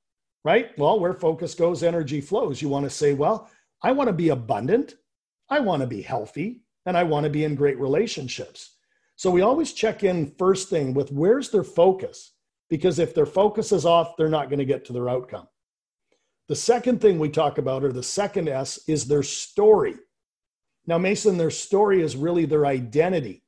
Right? 0.45 0.77
Well, 0.77 0.99
where 0.99 1.13
focus 1.13 1.55
goes, 1.55 1.83
energy 1.83 2.21
flows. 2.21 2.61
You 2.61 2.69
want 2.69 2.85
to 2.85 2.89
say, 2.89 3.13
well, 3.13 3.49
I 3.81 3.91
want 3.91 4.07
to 4.07 4.13
be 4.13 4.29
abundant, 4.29 4.93
I 5.49 5.59
want 5.59 5.81
to 5.81 5.87
be 5.87 6.03
healthy, 6.03 6.61
and 6.85 6.95
I 6.95 7.03
want 7.03 7.25
to 7.25 7.31
be 7.31 7.43
in 7.43 7.55
great 7.55 7.79
relationships. 7.79 8.75
So 9.15 9.31
we 9.31 9.41
always 9.41 9.73
check 9.73 10.03
in 10.03 10.33
first 10.37 10.69
thing 10.69 10.93
with 10.93 11.11
where's 11.11 11.49
their 11.49 11.63
focus? 11.63 12.33
Because 12.69 12.99
if 12.99 13.15
their 13.15 13.25
focus 13.25 13.71
is 13.71 13.85
off, 13.85 14.15
they're 14.17 14.29
not 14.29 14.49
going 14.49 14.59
to 14.59 14.65
get 14.65 14.85
to 14.85 14.93
their 14.93 15.09
outcome. 15.09 15.47
The 16.47 16.55
second 16.55 17.01
thing 17.01 17.17
we 17.17 17.29
talk 17.29 17.57
about, 17.57 17.83
or 17.83 17.91
the 17.91 18.03
second 18.03 18.47
S, 18.47 18.79
is 18.87 19.05
their 19.05 19.23
story. 19.23 19.95
Now, 20.85 20.99
Mason, 20.99 21.37
their 21.37 21.49
story 21.49 22.03
is 22.03 22.15
really 22.15 22.45
their 22.45 22.67
identity. 22.67 23.43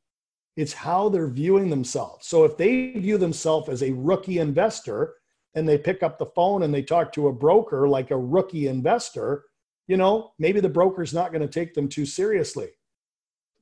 It's 0.56 0.74
how 0.74 1.10
they're 1.10 1.28
viewing 1.28 1.70
themselves. 1.70 2.26
So 2.26 2.44
if 2.44 2.58
they 2.58 2.94
view 2.94 3.20
themselves 3.20 3.70
as 3.70 3.84
a 3.84 3.92
rookie 3.92 4.40
investor 4.40 5.17
and 5.58 5.68
they 5.68 5.78
pick 5.78 6.04
up 6.04 6.20
the 6.20 6.26
phone 6.28 6.62
and 6.62 6.72
they 6.72 6.84
talk 6.84 7.12
to 7.12 7.30
a 7.30 7.34
broker 7.34 7.88
like 7.88 8.12
a 8.12 8.18
rookie 8.18 8.68
investor, 8.68 9.46
you 9.88 9.98
know, 9.98 10.34
maybe 10.38 10.60
the 10.60 10.70
broker's 10.70 11.16
not 11.16 11.32
going 11.32 11.42
to 11.42 11.48
take 11.48 11.74
them 11.74 11.90
too 11.90 12.06
seriously. 12.06 12.68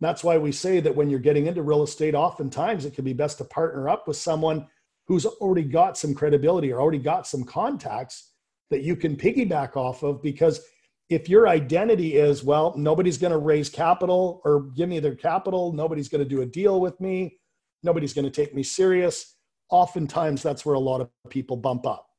That's 0.02 0.22
why 0.22 0.38
we 0.38 0.52
say 0.52 0.82
that 0.82 0.94
when 0.94 1.10
you're 1.10 1.22
getting 1.22 1.48
into 1.48 1.64
real 1.64 1.84
estate, 1.84 2.14
oftentimes 2.14 2.84
it 2.84 2.96
can 2.96 3.06
be 3.06 3.14
best 3.14 3.38
to 3.38 3.46
partner 3.46 3.88
up 3.88 4.10
with 4.10 4.18
someone 4.18 4.68
who's 5.08 5.26
already 5.26 5.64
got 5.64 5.98
some 5.98 6.14
credibility 6.14 6.70
or 6.70 6.82
already 6.82 7.00
got 7.00 7.28
some 7.28 7.46
contacts 7.46 8.34
that 8.72 8.82
you 8.82 8.98
can 8.98 9.16
piggyback 9.16 9.78
off 9.78 10.04
of 10.04 10.22
because 10.22 10.60
if 11.08 11.30
your 11.30 11.48
identity 11.48 12.18
is 12.18 12.44
well 12.44 12.74
nobody's 12.76 13.18
going 13.18 13.32
to 13.32 13.38
raise 13.38 13.70
capital 13.70 14.42
or 14.44 14.64
give 14.76 14.90
me 14.90 15.00
their 15.00 15.16
capital 15.16 15.72
nobody's 15.72 16.10
going 16.10 16.24
to 16.24 16.28
do 16.28 16.42
a 16.42 16.46
deal 16.46 16.82
with 16.82 17.00
me 17.00 17.38
nobody's 17.84 18.14
going 18.14 18.26
to 18.26 18.32
take 18.32 18.56
me 18.56 18.64
serious 18.64 19.35
oftentimes 19.70 20.42
that's 20.42 20.66
where 20.66 20.76
a 20.76 20.80
lot 20.80 21.02
of 21.02 21.10
people 21.30 21.58
bump 21.58 21.86
up 21.86 22.10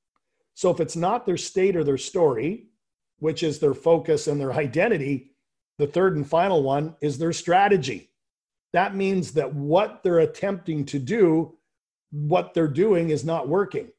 so 0.55 0.71
if 0.71 0.81
it's 0.81 0.97
not 0.97 1.27
their 1.27 1.37
state 1.37 1.77
or 1.77 1.85
their 1.85 1.99
story 1.99 2.67
which 3.19 3.43
is 3.43 3.59
their 3.59 3.75
focus 3.75 4.27
and 4.27 4.41
their 4.41 4.53
identity 4.53 5.33
the 5.79 5.87
third 5.87 6.17
and 6.17 6.29
final 6.29 6.63
one 6.63 6.95
is 7.01 7.19
their 7.19 7.33
strategy 7.33 8.11
that 8.73 8.95
means 8.95 9.33
that 9.33 9.55
what 9.55 10.03
they're 10.03 10.21
attempting 10.21 10.85
to 10.85 10.99
do 10.99 11.57
what 12.11 12.55
they're 12.55 12.69
doing 12.69 13.11
is 13.11 13.25
not 13.25 13.49
working 13.49 13.91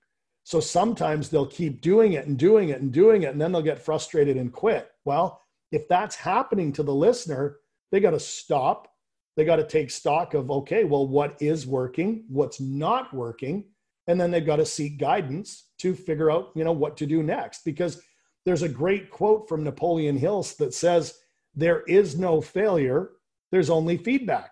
so 0.47 0.61
sometimes 0.61 1.27
they'll 1.27 1.45
keep 1.45 1.81
doing 1.81 2.13
it 2.13 2.25
and 2.25 2.37
doing 2.37 2.69
it 2.69 2.79
and 2.79 2.89
doing 2.89 3.23
it, 3.23 3.33
and 3.33 3.41
then 3.41 3.51
they'll 3.51 3.61
get 3.61 3.83
frustrated 3.83 4.37
and 4.37 4.53
quit. 4.53 4.89
Well, 5.03 5.41
if 5.73 5.89
that's 5.89 6.15
happening 6.15 6.71
to 6.71 6.83
the 6.83 6.93
listener, 6.93 7.57
they 7.91 7.99
got 7.99 8.11
to 8.11 8.19
stop. 8.21 8.87
They 9.37 9.45
got 9.45 9.57
to 9.57 9.63
take 9.63 9.91
stock 9.91 10.33
of, 10.33 10.51
okay, 10.51 10.83
well, 10.83 11.07
what 11.07 11.37
is 11.39 11.65
working? 11.65 12.25
What's 12.27 12.59
not 12.59 13.13
working? 13.13 13.65
And 14.07 14.19
then 14.19 14.31
they've 14.31 14.45
got 14.45 14.55
to 14.57 14.65
seek 14.65 14.97
guidance 14.97 15.67
to 15.77 15.93
figure 15.93 16.31
out, 16.31 16.49
you 16.55 16.63
know, 16.63 16.71
what 16.71 16.97
to 16.97 17.05
do 17.05 17.21
next. 17.21 17.63
Because 17.63 18.01
there's 18.45 18.63
a 18.63 18.69
great 18.69 19.11
quote 19.11 19.47
from 19.47 19.63
Napoleon 19.63 20.17
Hills 20.17 20.55
that 20.55 20.73
says, 20.73 21.19
there 21.53 21.81
is 21.81 22.17
no 22.17 22.41
failure, 22.41 23.11
there's 23.51 23.69
only 23.69 23.97
feedback. 23.97 24.51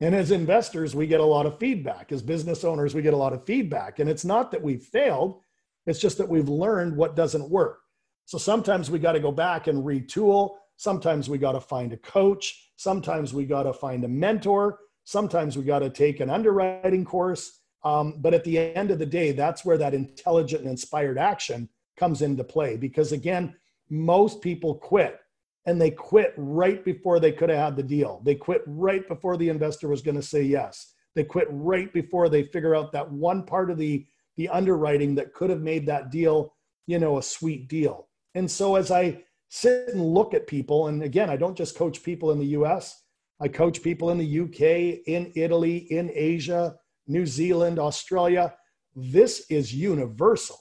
And 0.00 0.14
as 0.14 0.30
investors, 0.30 0.94
we 0.94 1.06
get 1.06 1.20
a 1.20 1.24
lot 1.24 1.46
of 1.46 1.58
feedback. 1.58 2.12
As 2.12 2.22
business 2.22 2.64
owners, 2.64 2.94
we 2.94 3.02
get 3.02 3.14
a 3.14 3.18
lot 3.18 3.32
of 3.32 3.44
feedback. 3.44 3.98
And 3.98 4.08
it's 4.08 4.24
not 4.24 4.50
that 4.50 4.62
we've 4.62 4.82
failed, 4.82 5.40
it's 5.86 5.98
just 5.98 6.18
that 6.18 6.28
we've 6.28 6.48
learned 6.48 6.96
what 6.96 7.16
doesn't 7.16 7.50
work. 7.50 7.80
So 8.26 8.38
sometimes 8.38 8.90
we 8.90 8.98
got 8.98 9.12
to 9.12 9.20
go 9.20 9.32
back 9.32 9.66
and 9.66 9.84
retool. 9.84 10.56
Sometimes 10.76 11.28
we 11.28 11.38
got 11.38 11.52
to 11.52 11.60
find 11.60 11.92
a 11.92 11.96
coach. 11.96 12.69
Sometimes 12.80 13.34
we 13.34 13.44
got 13.44 13.64
to 13.64 13.74
find 13.74 14.04
a 14.04 14.08
mentor. 14.08 14.78
Sometimes 15.04 15.58
we 15.58 15.64
got 15.64 15.80
to 15.80 15.90
take 15.90 16.20
an 16.20 16.30
underwriting 16.30 17.04
course. 17.04 17.60
Um, 17.84 18.14
but 18.22 18.32
at 18.32 18.42
the 18.42 18.58
end 18.58 18.90
of 18.90 18.98
the 18.98 19.04
day, 19.04 19.32
that's 19.32 19.66
where 19.66 19.76
that 19.76 19.92
intelligent 19.92 20.62
and 20.62 20.70
inspired 20.70 21.18
action 21.18 21.68
comes 21.98 22.22
into 22.22 22.42
play. 22.42 22.78
Because 22.78 23.12
again, 23.12 23.54
most 23.90 24.40
people 24.40 24.76
quit 24.76 25.20
and 25.66 25.78
they 25.78 25.90
quit 25.90 26.32
right 26.38 26.82
before 26.82 27.20
they 27.20 27.32
could 27.32 27.50
have 27.50 27.58
had 27.58 27.76
the 27.76 27.82
deal. 27.82 28.22
They 28.24 28.34
quit 28.34 28.62
right 28.64 29.06
before 29.06 29.36
the 29.36 29.50
investor 29.50 29.86
was 29.88 30.00
going 30.00 30.16
to 30.16 30.22
say 30.22 30.40
yes. 30.40 30.94
They 31.14 31.24
quit 31.24 31.48
right 31.50 31.92
before 31.92 32.30
they 32.30 32.44
figure 32.44 32.74
out 32.74 32.92
that 32.92 33.12
one 33.12 33.44
part 33.44 33.70
of 33.70 33.76
the 33.76 34.06
the 34.38 34.48
underwriting 34.48 35.14
that 35.16 35.34
could 35.34 35.50
have 35.50 35.60
made 35.60 35.84
that 35.84 36.10
deal, 36.10 36.54
you 36.86 36.98
know, 36.98 37.18
a 37.18 37.22
sweet 37.22 37.68
deal. 37.68 38.08
And 38.34 38.50
so 38.50 38.76
as 38.76 38.90
I 38.90 39.22
sit 39.50 39.88
and 39.88 40.14
look 40.14 40.32
at 40.32 40.46
people, 40.46 40.86
and 40.86 41.02
again, 41.02 41.28
I 41.28 41.36
don't 41.36 41.58
just 41.58 41.76
coach 41.76 42.02
people 42.02 42.30
in 42.30 42.38
the 42.38 42.56
US, 42.58 43.02
I 43.40 43.48
coach 43.48 43.82
people 43.82 44.10
in 44.10 44.18
the 44.18 44.40
UK, 44.40 45.02
in 45.06 45.32
Italy, 45.34 45.78
in 45.90 46.10
Asia, 46.14 46.76
New 47.08 47.26
Zealand, 47.26 47.78
Australia. 47.78 48.54
This 48.94 49.46
is 49.50 49.74
universal. 49.74 50.56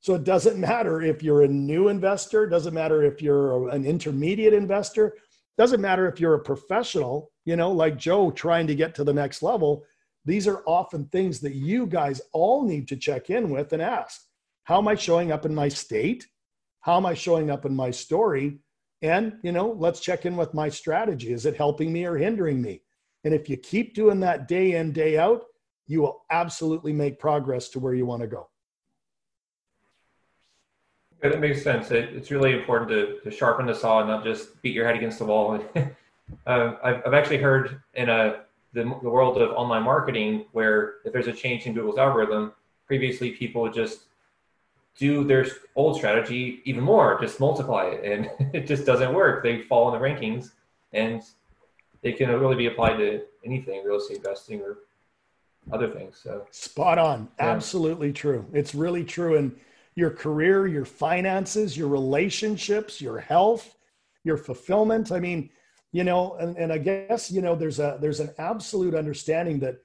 So 0.00 0.14
it 0.14 0.22
doesn't 0.22 0.58
matter 0.58 1.02
if 1.02 1.22
you're 1.22 1.42
a 1.42 1.48
new 1.48 1.88
investor, 1.88 2.46
doesn't 2.46 2.74
matter 2.74 3.02
if 3.02 3.20
you're 3.20 3.68
an 3.70 3.84
intermediate 3.84 4.54
investor, 4.54 5.16
doesn't 5.56 5.80
matter 5.80 6.08
if 6.08 6.20
you're 6.20 6.34
a 6.34 6.42
professional, 6.42 7.32
you 7.44 7.56
know, 7.56 7.72
like 7.72 7.98
Joe 7.98 8.30
trying 8.30 8.68
to 8.68 8.76
get 8.76 8.94
to 8.94 9.04
the 9.04 9.12
next 9.12 9.42
level. 9.42 9.84
These 10.24 10.46
are 10.46 10.62
often 10.64 11.06
things 11.06 11.40
that 11.40 11.54
you 11.54 11.86
guys 11.86 12.20
all 12.32 12.62
need 12.62 12.86
to 12.88 12.96
check 12.96 13.30
in 13.30 13.50
with 13.50 13.72
and 13.72 13.82
ask 13.82 14.20
How 14.62 14.78
am 14.78 14.86
I 14.86 14.94
showing 14.94 15.32
up 15.32 15.44
in 15.44 15.54
my 15.54 15.68
state? 15.68 16.26
How 16.80 16.96
am 16.96 17.06
I 17.06 17.14
showing 17.14 17.50
up 17.50 17.64
in 17.64 17.74
my 17.74 17.90
story? 17.90 18.58
And, 19.02 19.34
you 19.42 19.52
know, 19.52 19.72
let's 19.78 20.00
check 20.00 20.26
in 20.26 20.36
with 20.36 20.54
my 20.54 20.68
strategy. 20.68 21.32
Is 21.32 21.46
it 21.46 21.56
helping 21.56 21.92
me 21.92 22.04
or 22.04 22.16
hindering 22.16 22.60
me? 22.60 22.82
And 23.24 23.34
if 23.34 23.48
you 23.48 23.56
keep 23.56 23.94
doing 23.94 24.20
that 24.20 24.48
day 24.48 24.76
in, 24.76 24.92
day 24.92 25.18
out, 25.18 25.44
you 25.86 26.02
will 26.02 26.24
absolutely 26.30 26.92
make 26.92 27.18
progress 27.18 27.68
to 27.70 27.80
where 27.80 27.94
you 27.94 28.06
want 28.06 28.22
to 28.22 28.28
go. 28.28 28.48
Yeah, 31.22 31.30
that 31.30 31.40
makes 31.40 31.62
sense. 31.62 31.90
It, 31.90 32.10
it's 32.14 32.30
really 32.30 32.52
important 32.52 32.90
to, 32.90 33.20
to 33.22 33.30
sharpen 33.36 33.66
the 33.66 33.74
saw 33.74 34.00
and 34.00 34.08
not 34.08 34.22
just 34.22 34.60
beat 34.62 34.74
your 34.74 34.86
head 34.86 34.96
against 34.96 35.18
the 35.18 35.24
wall. 35.24 35.60
uh, 36.46 36.74
I've, 36.82 37.02
I've 37.06 37.14
actually 37.14 37.38
heard 37.38 37.80
in 37.94 38.08
a, 38.08 38.42
the, 38.72 38.82
the 38.82 39.10
world 39.10 39.40
of 39.40 39.50
online 39.50 39.82
marketing 39.82 40.46
where 40.52 40.96
if 41.04 41.12
there's 41.12 41.26
a 41.26 41.32
change 41.32 41.66
in 41.66 41.74
Google's 41.74 41.98
algorithm, 41.98 42.52
previously 42.86 43.32
people 43.32 43.62
would 43.62 43.74
just 43.74 44.07
do 44.98 45.24
their 45.24 45.46
old 45.76 45.96
strategy 45.96 46.60
even 46.64 46.82
more, 46.82 47.18
just 47.20 47.40
multiply 47.40 47.84
it, 47.84 48.04
and 48.04 48.50
it 48.54 48.66
just 48.66 48.84
doesn't 48.84 49.14
work. 49.14 49.42
They 49.42 49.62
fall 49.62 49.94
in 49.94 50.00
the 50.00 50.06
rankings, 50.06 50.50
and 50.92 51.22
they 52.02 52.12
can 52.12 52.28
really 52.28 52.56
be 52.56 52.66
applied 52.66 52.96
to 52.98 53.22
anything, 53.44 53.84
real 53.84 53.96
estate 53.96 54.18
investing 54.18 54.60
or 54.60 54.78
other 55.72 55.88
things. 55.88 56.20
So 56.22 56.46
spot 56.50 56.98
on, 56.98 57.28
yeah. 57.38 57.48
absolutely 57.48 58.12
true. 58.12 58.44
It's 58.52 58.74
really 58.74 59.04
true, 59.04 59.36
and 59.36 59.56
your 59.94 60.10
career, 60.10 60.66
your 60.66 60.84
finances, 60.84 61.76
your 61.76 61.88
relationships, 61.88 63.00
your 63.00 63.18
health, 63.18 63.76
your 64.24 64.36
fulfillment. 64.36 65.12
I 65.12 65.20
mean, 65.20 65.50
you 65.92 66.04
know, 66.04 66.34
and, 66.34 66.56
and 66.56 66.72
I 66.72 66.78
guess, 66.78 67.30
you 67.30 67.40
know, 67.40 67.54
there's 67.54 67.78
a 67.78 67.98
there's 68.00 68.20
an 68.20 68.30
absolute 68.38 68.94
understanding 68.94 69.58
that, 69.60 69.78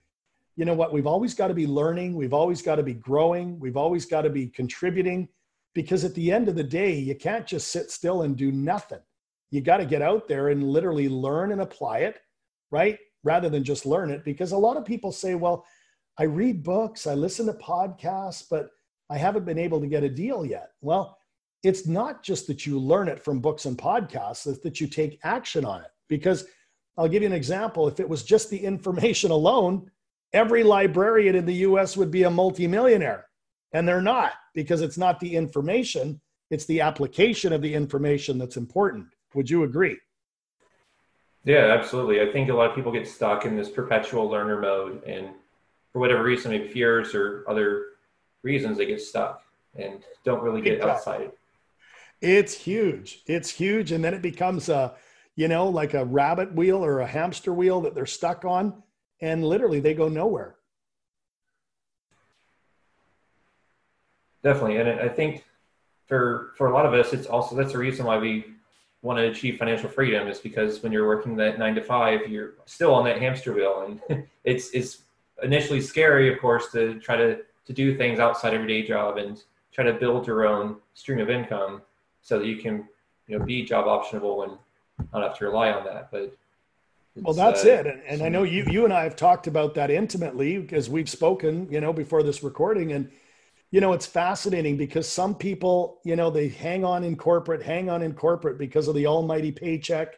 you 0.56 0.66
know 0.66 0.74
what, 0.74 0.94
we've 0.94 1.08
always 1.08 1.34
got 1.34 1.48
to 1.48 1.54
be 1.54 1.68
learning, 1.68 2.16
we've 2.16 2.34
always 2.34 2.62
got 2.62 2.76
to 2.76 2.84
be 2.84 2.94
growing, 2.94 3.60
we've 3.60 3.78
always 3.78 4.06
got 4.06 4.22
to 4.22 4.30
be 4.30 4.48
contributing, 4.48 5.28
because 5.74 6.04
at 6.04 6.14
the 6.14 6.32
end 6.32 6.48
of 6.48 6.56
the 6.56 6.64
day, 6.64 6.94
you 6.94 7.16
can't 7.16 7.48
just 7.48 7.70
sit 7.70 7.90
still 7.90 8.22
and 8.24 8.38
do 8.38 8.52
nothing. 8.52 9.00
You 9.50 9.62
got 9.62 9.78
to 9.78 9.86
get 9.86 10.02
out 10.02 10.28
there 10.28 10.50
and 10.50 10.64
literally 10.64 11.10
learn 11.10 11.52
and 11.52 11.62
apply 11.62 12.00
it, 12.00 12.20
right? 12.72 12.98
Rather 13.24 13.50
than 13.50 13.64
just 13.64 13.86
learn 13.86 14.12
it. 14.12 14.24
Because 14.24 14.52
a 14.52 14.58
lot 14.58 14.78
of 14.78 14.86
people 14.86 15.12
say, 15.12 15.36
well, 15.36 15.66
I 16.18 16.24
read 16.24 16.64
books, 16.64 17.08
I 17.08 17.16
listen 17.16 17.48
to 17.48 17.54
podcasts, 17.54 18.46
but 18.50 18.70
I 19.10 19.18
haven't 19.18 19.46
been 19.46 19.58
able 19.58 19.80
to 19.82 19.88
get 19.88 20.04
a 20.04 20.10
deal 20.10 20.46
yet. 20.46 20.70
Well, 20.82 21.18
it's 21.64 21.88
not 21.88 22.24
just 22.24 22.46
that 22.48 22.66
you 22.66 22.80
learn 22.80 23.08
it 23.08 23.24
from 23.24 23.40
books 23.40 23.66
and 23.66 23.78
podcasts, 23.78 24.46
it's 24.48 24.60
that 24.60 24.80
you 24.80 24.88
take 24.88 25.20
action 25.24 25.66
on 25.66 25.82
it. 25.82 25.90
Because 26.10 26.46
I'll 26.98 27.08
give 27.08 27.24
you 27.24 27.28
an 27.28 27.34
example. 27.34 27.88
If 27.88 28.00
it 28.00 28.08
was 28.08 28.24
just 28.24 28.50
the 28.50 28.58
information 28.64 29.32
alone, 29.32 29.90
every 30.34 30.64
librarian 30.64 31.36
in 31.36 31.46
the 31.46 31.54
US 31.68 31.96
would 31.96 32.12
be 32.12 32.24
a 32.24 32.30
multimillionaire. 32.30 33.28
And 33.72 33.88
they're 33.88 34.02
not 34.02 34.34
because 34.54 34.82
it's 34.82 34.98
not 34.98 35.20
the 35.20 35.36
information, 35.36 36.22
it's 36.50 36.66
the 36.66 36.82
application 36.82 37.54
of 37.54 37.62
the 37.62 37.74
information 37.74 38.38
that's 38.38 38.58
important. 38.58 39.08
Would 39.34 39.50
you 39.50 39.64
agree? 39.64 39.98
Yeah, 41.44 41.76
absolutely. 41.78 42.22
I 42.22 42.32
think 42.32 42.50
a 42.50 42.54
lot 42.54 42.70
of 42.70 42.76
people 42.76 42.92
get 42.92 43.08
stuck 43.08 43.46
in 43.46 43.58
this 43.58 43.70
perpetual 43.70 44.30
learner 44.30 44.62
mode. 44.62 45.04
And 45.04 45.30
for 45.92 46.00
whatever 46.00 46.24
reason, 46.24 46.52
maybe 46.52 46.68
fears 46.68 47.16
or 47.16 47.44
other 47.50 47.86
reasons 48.44 48.78
they 48.78 48.86
get 48.86 49.02
stuck 49.02 49.42
and 49.76 50.04
don't 50.24 50.44
really 50.44 50.62
get 50.62 50.82
outside. 50.82 51.32
It's 52.22 52.54
huge. 52.54 53.24
It's 53.26 53.50
huge. 53.50 53.92
And 53.92 54.04
then 54.04 54.14
it 54.14 54.22
becomes 54.22 54.70
a, 54.70 54.96
you 55.36 55.48
know, 55.48 55.68
like 55.68 55.94
a 55.94 56.06
rabbit 56.06 56.54
wheel 56.54 56.86
or 56.86 57.00
a 57.00 57.08
hamster 57.08 57.54
wheel 57.54 57.82
that 57.82 57.96
they're 57.96 58.06
stuck 58.06 58.46
on. 58.46 58.83
And 59.24 59.42
literally 59.46 59.80
they 59.80 59.94
go 59.94 60.10
nowhere. 60.10 60.56
Definitely. 64.44 64.76
And 64.78 64.90
I 65.00 65.08
think 65.08 65.46
for, 66.08 66.52
for 66.58 66.68
a 66.68 66.74
lot 66.74 66.86
of 66.86 66.94
us, 66.94 67.14
it's 67.14 67.26
also, 67.26 67.56
that's 67.56 67.72
the 67.72 67.78
reason 67.78 68.06
why 68.06 68.18
we 68.18 68.44
want 69.02 69.20
to 69.20 69.30
achieve 69.30 69.58
financial 69.58 69.90
freedom 69.90 70.28
is 70.28 70.40
because 70.40 70.84
when 70.84 70.92
you're 70.92 71.08
working 71.08 71.38
that 71.38 71.58
nine 71.58 71.74
to 71.76 71.82
five, 71.82 72.28
you're 72.28 72.56
still 72.66 72.94
on 72.94 73.06
that 73.06 73.22
hamster 73.22 73.54
wheel. 73.54 73.98
And 74.10 74.26
it's, 74.44 74.72
it's 74.72 75.04
initially 75.42 75.80
scary, 75.80 76.34
of 76.34 76.42
course, 76.42 76.70
to 76.74 77.00
try 77.00 77.16
to 77.16 77.40
to 77.66 77.72
do 77.72 77.96
things 77.96 78.20
outside 78.20 78.54
of 78.54 78.60
your 78.60 78.68
day 78.68 78.86
job 78.86 79.16
and 79.16 79.42
try 79.72 79.86
to 79.86 79.94
build 79.94 80.28
your 80.28 80.46
own 80.46 80.76
stream 80.96 81.22
of 81.22 81.30
income 81.30 81.82
so 82.22 82.38
that 82.38 82.46
you 82.46 82.58
can 82.58 82.86
you 83.28 83.40
know 83.40 83.46
be 83.46 83.64
job 83.64 83.86
optionable 83.86 84.44
and 84.44 84.58
not 85.14 85.24
have 85.24 85.38
to 85.38 85.46
rely 85.46 85.72
on 85.72 85.86
that. 85.86 86.12
But 86.12 86.36
well, 87.16 87.34
that's 87.34 87.66
uh, 87.66 87.70
it. 87.70 87.88
And, 87.88 88.02
and 88.08 88.22
I 88.24 88.30
know 88.30 88.44
you 88.44 88.66
you 88.70 88.86
and 88.86 88.94
I 88.94 89.04
have 89.04 89.16
talked 89.16 89.48
about 89.48 89.76
that 89.76 89.92
intimately 89.92 90.58
because 90.58 90.90
we've 90.90 91.10
spoken, 91.10 91.68
you 91.72 91.80
know, 91.80 91.94
before 91.94 92.24
this 92.24 92.44
recording. 92.44 92.92
And 92.92 93.12
you 93.72 93.82
know, 93.82 93.94
it's 93.94 94.06
fascinating 94.06 94.78
because 94.78 95.08
some 95.10 95.34
people, 95.34 96.00
you 96.06 96.16
know, 96.16 96.30
they 96.30 96.48
hang 96.48 96.86
on 96.86 97.04
in 97.04 97.16
corporate, 97.16 97.64
hang 97.64 97.90
on 97.90 98.04
in 98.04 98.14
corporate 98.14 98.60
because 98.60 98.88
of 98.88 98.94
the 98.94 99.08
almighty 99.08 99.52
paycheck 99.52 100.16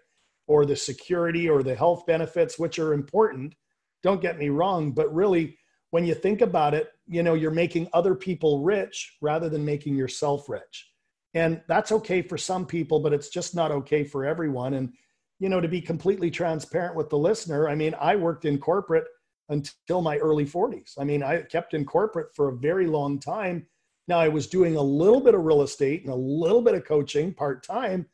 or 0.47 0.65
the 0.65 0.75
security 0.75 1.49
or 1.49 1.63
the 1.63 1.75
health 1.75 2.05
benefits, 2.05 2.59
which 2.59 2.79
are 2.79 2.93
important. 2.93 3.55
Don't 4.03 4.21
get 4.21 4.37
me 4.37 4.49
wrong, 4.49 4.91
but 4.91 5.13
really, 5.13 5.57
when 5.91 6.05
you 6.05 6.13
think 6.13 6.41
about 6.41 6.73
it, 6.73 6.91
you 7.07 7.23
know, 7.23 7.33
you're 7.33 7.51
making 7.51 7.87
other 7.93 8.15
people 8.15 8.61
rich 8.63 9.15
rather 9.21 9.47
than 9.47 9.63
making 9.63 9.95
yourself 9.95 10.49
rich. 10.49 10.91
And 11.33 11.61
that's 11.67 11.91
okay 11.93 12.21
for 12.21 12.37
some 12.37 12.65
people, 12.65 12.99
but 12.99 13.13
it's 13.13 13.29
just 13.29 13.55
not 13.55 13.71
okay 13.71 14.03
for 14.03 14.25
everyone. 14.25 14.73
And, 14.73 14.93
you 15.39 15.49
know, 15.49 15.59
to 15.59 15.67
be 15.67 15.81
completely 15.81 16.31
transparent 16.31 16.95
with 16.95 17.09
the 17.09 17.17
listener, 17.17 17.67
I 17.67 17.75
mean, 17.75 17.93
I 17.99 18.15
worked 18.15 18.45
in 18.45 18.57
corporate 18.57 19.05
until 19.49 20.01
my 20.01 20.17
early 20.17 20.45
40s. 20.45 20.93
I 20.97 21.03
mean, 21.03 21.21
I 21.21 21.41
kept 21.41 21.73
in 21.73 21.85
corporate 21.85 22.33
for 22.35 22.49
a 22.49 22.57
very 22.57 22.87
long 22.87 23.19
time. 23.19 23.67
Now, 24.07 24.19
I 24.19 24.27
was 24.27 24.47
doing 24.47 24.75
a 24.75 24.81
little 24.81 25.19
bit 25.19 25.35
of 25.35 25.43
real 25.43 25.61
estate 25.61 26.03
and 26.03 26.13
a 26.13 26.15
little 26.15 26.61
bit 26.61 26.75
of 26.75 26.85
coaching 26.85 27.33
part 27.33 27.63
time, 27.63 28.05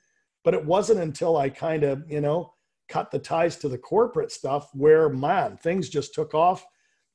but 0.43 0.53
it 0.53 0.65
wasn't 0.65 0.99
until 0.99 1.37
I 1.37 1.49
kind 1.49 1.83
of, 1.83 2.03
you 2.09 2.21
know, 2.21 2.53
cut 2.89 3.11
the 3.11 3.19
ties 3.19 3.55
to 3.57 3.69
the 3.69 3.77
corporate 3.77 4.31
stuff 4.31 4.69
where, 4.73 5.09
man, 5.09 5.57
things 5.57 5.89
just 5.89 6.13
took 6.13 6.33
off. 6.33 6.65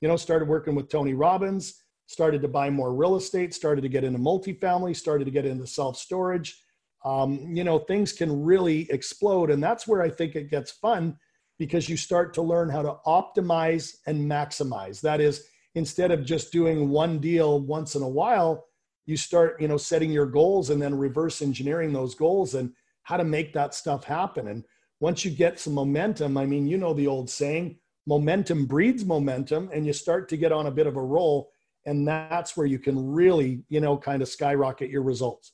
You 0.01 0.09
know, 0.09 0.17
started 0.17 0.49
working 0.49 0.75
with 0.75 0.91
Tony 0.91 1.15
Robbins, 1.15 1.83
started 2.07 2.43
to 2.43 2.49
buy 2.49 2.71
more 2.71 2.95
real 2.95 3.17
estate, 3.17 3.55
started 3.55 3.81
to 3.83 3.89
get 3.89 4.05
into 4.05 4.19
multifamily, 4.19 4.95
started 4.95 5.25
to 5.25 5.31
get 5.31 5.47
into 5.47 5.67
self 5.67 5.97
storage. 5.97 6.63
Um, 7.07 7.55
you 7.55 7.63
know, 7.63 7.79
things 7.79 8.13
can 8.13 8.43
really 8.43 8.91
explode. 8.91 9.51
And 9.51 9.63
that's 9.63 9.87
where 9.87 10.03
I 10.03 10.11
think 10.11 10.35
it 10.35 10.51
gets 10.51 10.73
fun 10.73 11.17
because 11.57 11.89
you 11.89 11.97
start 11.97 12.35
to 12.35 12.43
learn 12.43 12.69
how 12.69 12.83
to 12.83 12.97
optimize 13.07 13.99
and 14.07 14.29
maximize. 14.29 15.01
That 15.01 15.21
is, 15.21 15.47
instead 15.77 16.11
of 16.11 16.25
just 16.25 16.53
doing 16.53 16.91
one 16.91 17.21
deal 17.21 17.61
once 17.61 17.95
in 17.95 18.03
a 18.03 18.09
while, 18.09 18.67
you 19.07 19.17
start, 19.17 19.61
you 19.61 19.69
know, 19.69 19.77
setting 19.77 20.11
your 20.11 20.27
goals 20.27 20.71
and 20.71 20.83
then 20.83 20.99
reverse 20.99 21.41
engineering 21.43 21.93
those 21.93 22.17
goals 22.17 22.55
and 22.55 22.73
how 23.05 23.17
to 23.17 23.25
make 23.25 23.53
that 23.53 23.73
stuff 23.73 24.03
happen. 24.03 24.49
And 24.49 24.65
once 24.99 25.25
you 25.25 25.31
get 25.31 25.61
some 25.61 25.75
momentum, 25.75 26.37
I 26.37 26.45
mean, 26.45 26.67
you 26.67 26.77
know 26.77 26.93
the 26.93 27.07
old 27.07 27.31
saying, 27.31 27.79
momentum 28.07 28.67
breeds 28.67 29.05
momentum, 29.05 29.71
and 29.73 29.87
you 29.87 29.93
start 29.93 30.29
to 30.31 30.37
get 30.37 30.51
on 30.51 30.67
a 30.67 30.73
bit 30.73 30.89
of 30.89 30.97
a 30.97 31.03
roll, 31.03 31.51
and 31.85 32.07
that's 32.07 32.57
where 32.57 32.67
you 32.67 32.81
can 32.81 33.13
really, 33.13 33.63
you 33.69 33.81
know, 33.81 33.97
kind 33.97 34.23
of 34.23 34.29
skyrocket 34.29 34.91
your 34.91 35.03
results. 35.03 35.53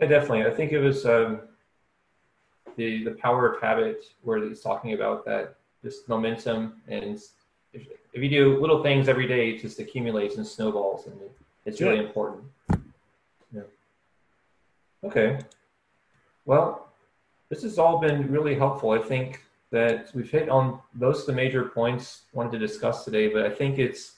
Yeah, 0.00 0.08
definitely. 0.08 0.44
I 0.46 0.50
think 0.50 0.72
it 0.72 0.80
was 0.80 1.06
um, 1.06 1.40
the 2.76 3.04
the 3.04 3.12
power 3.12 3.52
of 3.52 3.60
habit 3.60 4.04
where 4.22 4.42
he's 4.42 4.60
talking 4.60 4.94
about 4.94 5.24
that 5.24 5.56
just 5.82 6.08
momentum 6.08 6.74
and 6.88 7.20
if, 7.72 7.86
if 8.12 8.22
you 8.22 8.28
do 8.28 8.60
little 8.60 8.82
things 8.82 9.08
every 9.08 9.26
day 9.26 9.50
it 9.50 9.60
just 9.60 9.78
accumulates 9.78 10.36
and 10.36 10.46
snowballs 10.46 11.06
and 11.06 11.18
it's 11.66 11.80
really 11.80 11.96
yeah. 11.96 12.02
important 12.02 12.44
yeah 13.52 13.62
okay 15.04 15.38
well 16.46 16.88
this 17.48 17.62
has 17.62 17.78
all 17.78 17.98
been 17.98 18.30
really 18.30 18.54
helpful 18.54 18.90
i 18.90 18.98
think 18.98 19.42
that 19.70 20.08
we've 20.14 20.30
hit 20.30 20.48
on 20.48 20.78
most 20.94 21.20
of 21.20 21.26
the 21.26 21.32
major 21.32 21.64
points 21.64 22.22
wanted 22.32 22.52
to 22.52 22.58
discuss 22.58 23.04
today 23.04 23.28
but 23.28 23.44
i 23.44 23.50
think 23.50 23.78
it's 23.78 24.12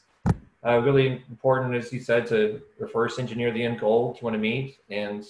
uh, 0.64 0.78
really 0.78 1.24
important 1.30 1.74
as 1.74 1.92
you 1.92 2.00
said 2.00 2.26
to 2.26 2.60
reverse 2.78 3.18
engineer 3.18 3.52
the 3.52 3.62
end 3.62 3.80
goal 3.80 4.16
you 4.20 4.24
want 4.24 4.34
to 4.34 4.40
meet 4.40 4.78
and 4.90 5.24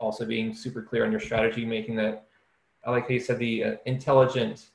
also 0.00 0.24
being 0.24 0.54
super 0.54 0.82
clear 0.82 1.04
on 1.04 1.10
your 1.10 1.20
strategy 1.20 1.64
making 1.64 1.96
that 1.96 2.26
like 2.86 3.08
you 3.10 3.20
said 3.20 3.38
the 3.38 3.64
uh, 3.64 3.74
intelligent 3.84 4.70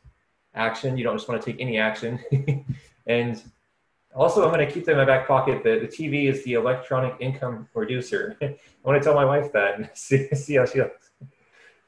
action. 0.55 0.97
You 0.97 1.03
don't 1.03 1.17
just 1.17 1.27
want 1.27 1.41
to 1.41 1.51
take 1.51 1.61
any 1.61 1.77
action. 1.77 2.19
and 3.07 3.41
also, 4.15 4.43
I'm 4.43 4.53
going 4.53 4.65
to 4.65 4.71
keep 4.71 4.85
that 4.85 4.93
in 4.93 4.97
my 4.97 5.05
back 5.05 5.27
pocket 5.27 5.63
that 5.63 5.81
the 5.81 5.87
TV 5.87 6.29
is 6.29 6.43
the 6.45 6.53
electronic 6.53 7.15
income 7.19 7.67
producer. 7.73 8.37
I 8.41 8.55
want 8.83 9.01
to 9.01 9.03
tell 9.03 9.15
my 9.15 9.25
wife 9.25 9.51
that 9.51 9.77
and 9.77 9.89
see, 9.93 10.27
see 10.33 10.55
how 10.55 10.65
she 10.65 10.79
looks. 10.79 11.11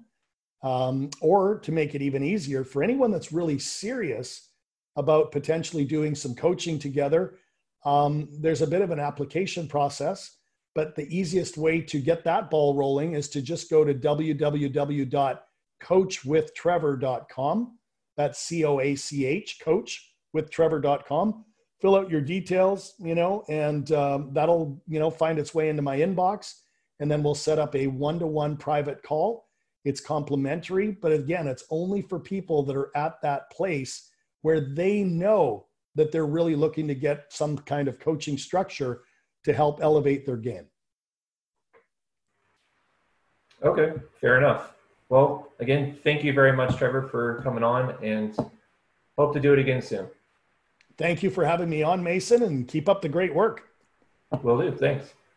um, 0.63 1.11
or 1.21 1.59
to 1.59 1.73
make 1.73 1.95
it 1.95 2.03
even 2.03 2.23
easier 2.23 2.65
for 2.65 2.83
anyone 2.83 3.11
that's 3.11 3.33
really 3.33 3.59
serious 3.59 4.49
about 4.97 5.33
potentially 5.33 5.85
doing 5.85 6.15
some 6.15 6.35
coaching 6.35 6.79
together, 6.79 7.35
um, 7.85 8.29
there's 8.39 8.63
a 8.63 8.67
bit 8.67 8.81
of 8.81 8.91
an 8.91 9.01
application 9.01 9.67
process. 9.67 10.37
But 10.75 10.97
the 10.97 11.07
easiest 11.15 11.59
way 11.59 11.81
to 11.83 12.01
get 12.01 12.25
that 12.25 12.51
ball 12.51 12.75
rolling 12.75 13.15
is 13.15 13.29
to 13.31 13.43
just 13.43 13.71
go 13.71 13.85
to 13.85 13.95
www 13.95 15.39
coachwithtrevor.com. 15.83 17.79
That's 18.17 18.39
C 18.39 18.65
O 18.65 18.81
A 18.81 18.95
C 18.95 19.27
H, 19.27 19.59
coachwithtrevor.com. 19.65 21.45
Fill 21.81 21.97
out 21.97 22.11
your 22.11 22.21
details, 22.21 22.95
you 22.99 23.15
know, 23.15 23.45
and 23.49 23.91
um, 23.93 24.31
that'll, 24.33 24.81
you 24.87 25.01
know, 25.01 25.11
find 25.11 25.39
its 25.39 25.55
way 25.55 25.69
into 25.69 25.83
my 25.83 25.99
inbox. 25.99 26.55
And 27.01 27.11
then 27.11 27.23
we'll 27.23 27.35
set 27.35 27.59
up 27.59 27.75
a 27.75 27.89
one 27.89 28.21
to 28.21 28.27
one 28.27 28.57
private 28.57 29.03
call. 29.03 29.47
It's 29.85 30.01
complimentary, 30.01 30.93
but 30.93 31.11
again, 31.11 31.49
it's 31.49 31.65
only 31.71 32.03
for 32.03 32.21
people 32.21 32.63
that 32.65 32.77
are 32.77 32.97
at 32.97 33.21
that 33.23 33.51
place 33.51 34.11
where 34.43 34.61
they 34.61 35.03
know 35.03 35.67
that 35.97 36.13
they're 36.13 36.25
really 36.25 36.55
looking 36.55 36.87
to 36.87 36.95
get 36.95 37.25
some 37.31 37.59
kind 37.59 37.89
of 37.89 37.99
coaching 37.99 38.39
structure 38.39 39.03
to 39.45 39.53
help 39.53 39.83
elevate 39.83 40.25
their 40.27 40.37
game. 40.37 40.67
Okay, 43.63 43.93
fair 44.21 44.39
enough. 44.39 44.75
Well, 45.09 45.49
again, 45.61 45.99
thank 46.03 46.25
you 46.25 46.33
very 46.33 46.53
much, 46.53 46.77
Trevor, 46.77 47.03
for 47.03 47.43
coming 47.43 47.63
on 47.63 47.95
and 48.03 48.35
hope 49.17 49.35
to 49.35 49.41
do 49.41 49.53
it 49.53 49.59
again 49.59 49.83
soon. 49.83 50.09
Thank 50.97 51.23
you 51.23 51.31
for 51.31 51.45
having 51.45 51.69
me 51.69 51.83
on, 51.83 52.03
Mason, 52.03 52.43
and 52.43 52.67
keep 52.67 52.89
up 52.89 53.03
the 53.03 53.09
great 53.09 53.35
work. 53.35 53.69
Will 54.43 54.59
do. 54.59 54.77
Thanks. 54.77 55.13